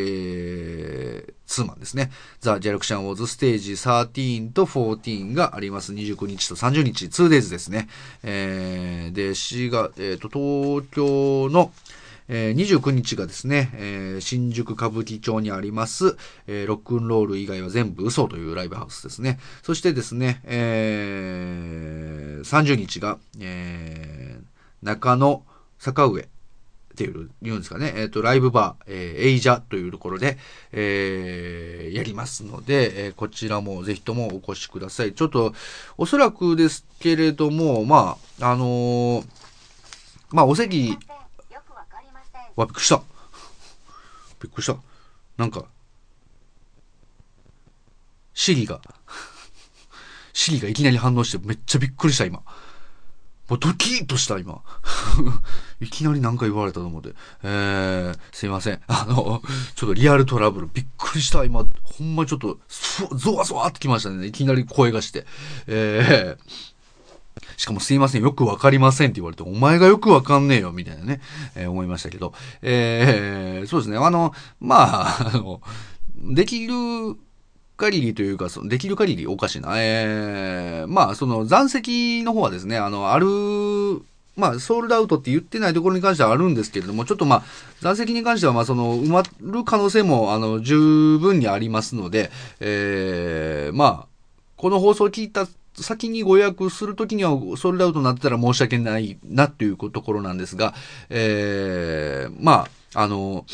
[1.47, 2.11] ツーマンですね。
[2.41, 5.93] ザ・ジャラクシャン・ウォーズステージ13と14があります。
[5.93, 7.89] 29日と30日、2days ですね。
[8.23, 11.71] えー、で、4月、え、ー、と、東京の、
[12.29, 16.17] えー、29日がですね、新宿歌舞伎町にあります、
[16.47, 19.39] ロックンロール以外は全部嘘というライブハウスですね。
[19.63, 23.19] そしてですね、えー、30日が、
[24.83, 25.45] 中野
[25.79, 26.29] 坂上
[26.93, 27.93] っていう、言うんですかね。
[27.97, 30.39] えっ、と、ライブバー、エイジャというところで、
[31.93, 35.15] やりますので、こちらもぜひともお越しください。
[35.15, 35.55] ちょっと、
[35.97, 39.25] おそらくですけれども、まあ、あのー、
[40.31, 40.99] まあ、お席、
[42.63, 43.03] わ、びっくりした。
[44.43, 44.77] びっくりした。
[45.37, 45.67] なんか、
[48.35, 48.81] シリが、
[50.33, 52.43] シリがいきなり反応してめっちゃびっくりした、今。
[53.49, 54.63] もうドキッとした、今。
[55.81, 57.11] いきなり何か言われたと思って。
[57.43, 58.81] えー、すいません。
[58.87, 59.43] あの、
[59.75, 61.67] ちょっとリアルトラブル、びっくりした、今。
[61.83, 62.59] ほんまちょっと、
[63.17, 64.27] ゾワゾワってきましたね。
[64.27, 65.27] いきなり声がして。
[65.67, 66.72] えー、
[67.57, 71.21] しかもすいません、よくわかりませんって言われて、お前がよくわかんねえよ、みたいなね、
[71.55, 72.33] えー、思いましたけど。
[72.63, 75.61] えー、そうですね、あの、まあ、あの、
[76.17, 76.75] できる
[77.77, 79.73] 限りというか、そのできる限りおかしいな。
[79.77, 83.27] えー、まあ、その残席の方はですね、あの、ある、
[84.37, 87.43] まあ、ソールドアウトって言ってないところに関してはあるんですけれども、ちょっとまあ、
[87.81, 92.31] 残席に関しては、まあ、その、埋まる可能性も、あの、十分にありますので、
[92.61, 94.07] えー、まあ、
[94.57, 100.75] この放送を聞いた先にご予約するときには、ソールドアウトになってたら申し訳ないなっていうところなんですが、
[101.09, 103.47] えー、まあ、あの、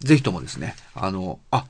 [0.00, 1.66] ぜひともですね、あの、あ、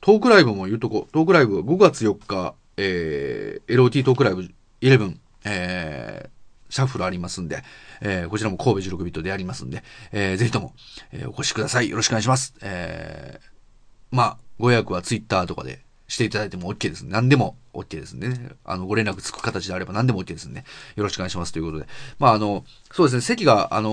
[0.00, 4.50] トークライブも言うとこ、トークライブは5月4日、えー、LOT トークライブ
[4.82, 7.62] 11、えー、シャッフルありますんで、
[8.00, 10.74] えー、こちらも神戸16ビットでやりますんで、えー、ぜひとも、
[11.12, 11.88] えー、お越しください。
[11.88, 12.54] よろしくお願いします。
[12.60, 17.02] えー、まあ、ご予約は Twitter とかでしていただいても OK です。
[17.02, 18.50] 何でも OK ですね。
[18.64, 20.64] あの、ご連絡つく形であれば何でも OK ですね。
[20.96, 21.86] よろしくお願いしますということで。
[22.18, 23.90] まあ、あの、そうですね、席が、あの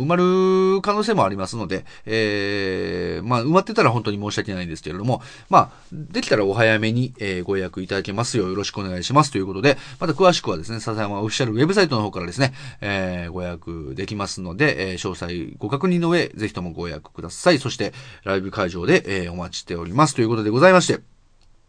[0.00, 17.58] 埋まる可能性もありますので、えー、まあ、埋まってたら本当に申し訳ないんですけれども、まあ、できたらお早めに、えー、ご予約いただけますようよろしくお願いしますということで、また詳しくはですね、笹山オフィシャルウェブサイトの方からですね、えー、ご予約できますので、えー、詳細ご確認の上、ぜひともご予約ください。
[17.58, 17.92] そして、
[18.24, 21.00] ライブ会場で、えー、お待ちしておりますということでございまして、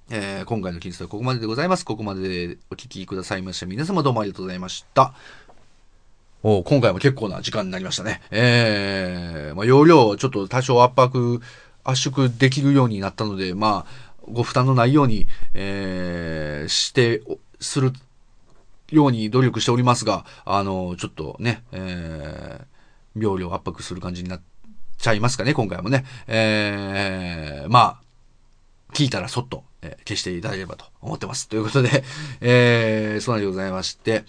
[0.10, 1.86] えー、今回の金スはここまででございます。
[1.86, 5.14] ここまでお聞きくださいました皆様どうもありがとうございました。
[6.44, 8.22] お今回も結構な時間になりましたね。
[8.30, 11.42] えー、まあ、容量をちょっと多少圧迫、
[11.86, 17.22] 圧縮できるようになったので、まあ、ご負担のないように、えー、して、
[17.62, 17.94] する
[18.92, 24.42] ように努力しておりますが、あの、ちょっとね、えー、病量圧迫する感じになっ
[24.98, 26.04] ちゃいますかね、今回もね。
[26.28, 31.48] えー、まあ、聞いたらそっと、え消していただければと思ってます。
[31.48, 32.04] ということで、
[32.42, 34.24] えー、そうなんでございまして、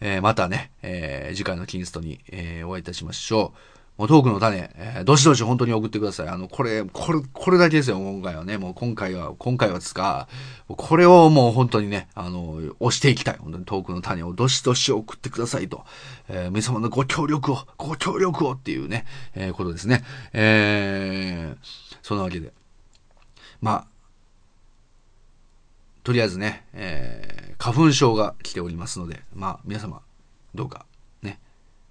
[0.00, 3.74] えー、またね、えー、次回のキンストに、えー、お会いいたしましょう。
[3.96, 6.28] もうトークの種、えーどしどし本当に送ってください。
[6.28, 8.58] あの、これ、これ、これだけですよ、今回はね。
[8.58, 10.26] もう今回は、今回はですか、
[10.66, 13.36] これをもう本当にね、あの、押していきたい。
[13.38, 15.84] 本当にトークの種をどしどし送ってくださいと。
[16.28, 20.02] えー皆様のご協力を、ご協力をっていうね、えーことですね。
[20.32, 21.66] えー、
[22.02, 22.52] そんなわけで。
[23.60, 23.86] まあ、
[26.04, 30.02] とりあえずね、えー、花粉症が来ておりますので、まあ、皆様、
[30.54, 30.84] どうか、
[31.22, 31.40] ね、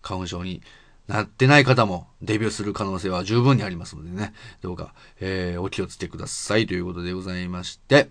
[0.03, 0.61] 花粉症に
[1.07, 6.67] なってない方もデビューする可能性は十分にありますのでね、どうか、えー、お気をつけください。
[6.67, 8.09] ということでございまして、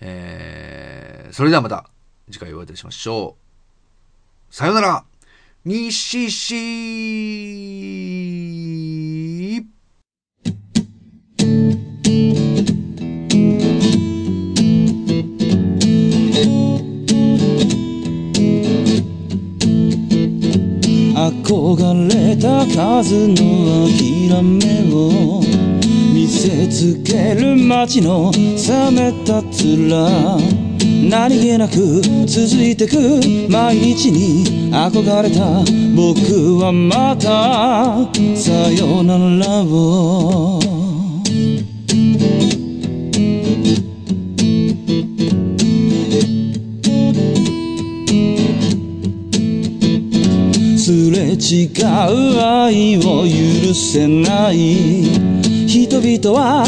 [0.00, 1.88] えー、それではまた
[2.30, 3.36] 次回お会いいたしましょ
[4.50, 4.54] う。
[4.54, 5.04] さよなら。
[5.64, 6.56] 西し
[21.50, 23.34] 憧れた数の
[23.88, 25.42] 諦めを
[26.14, 32.94] 見せつける街の冷めた面何気なく続いてく
[33.50, 35.64] 毎日に憧れた
[35.96, 40.69] 僕はまたさよならを
[51.52, 55.02] 違う愛を許せない。
[55.66, 56.64] 人々は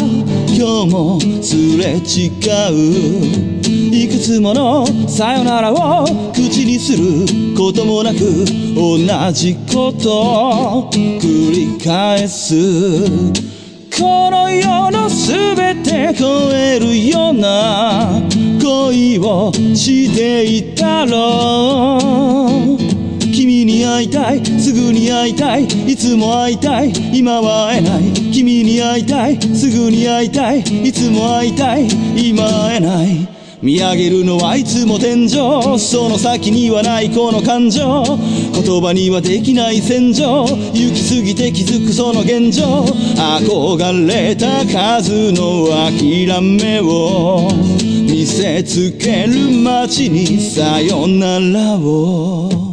[0.49, 2.27] 今日もすれ違
[2.69, 3.63] う。
[3.95, 8.19] いくつものさよならを口にすることもなく
[8.75, 8.97] 同
[9.31, 12.53] じことを繰り返す。
[13.97, 18.19] この世のすべて超えるような
[18.61, 22.82] 恋をしていたろう。
[23.85, 28.03] 会いたいすぐに会いたいいつも会いたい今は会えない。
[28.31, 33.27] 君に会いたいすぐに会いたいいつも会いたい今会えない。
[33.63, 35.29] 見上げるのはいつも天井
[35.79, 38.03] その先にはないこの感情。
[38.03, 40.45] 言葉にはできない戦場。
[40.45, 42.83] 行き過ぎて気づくその現状。
[43.15, 47.49] 憧れた数の諦めを。
[47.79, 52.72] 見せつける街にさよならを。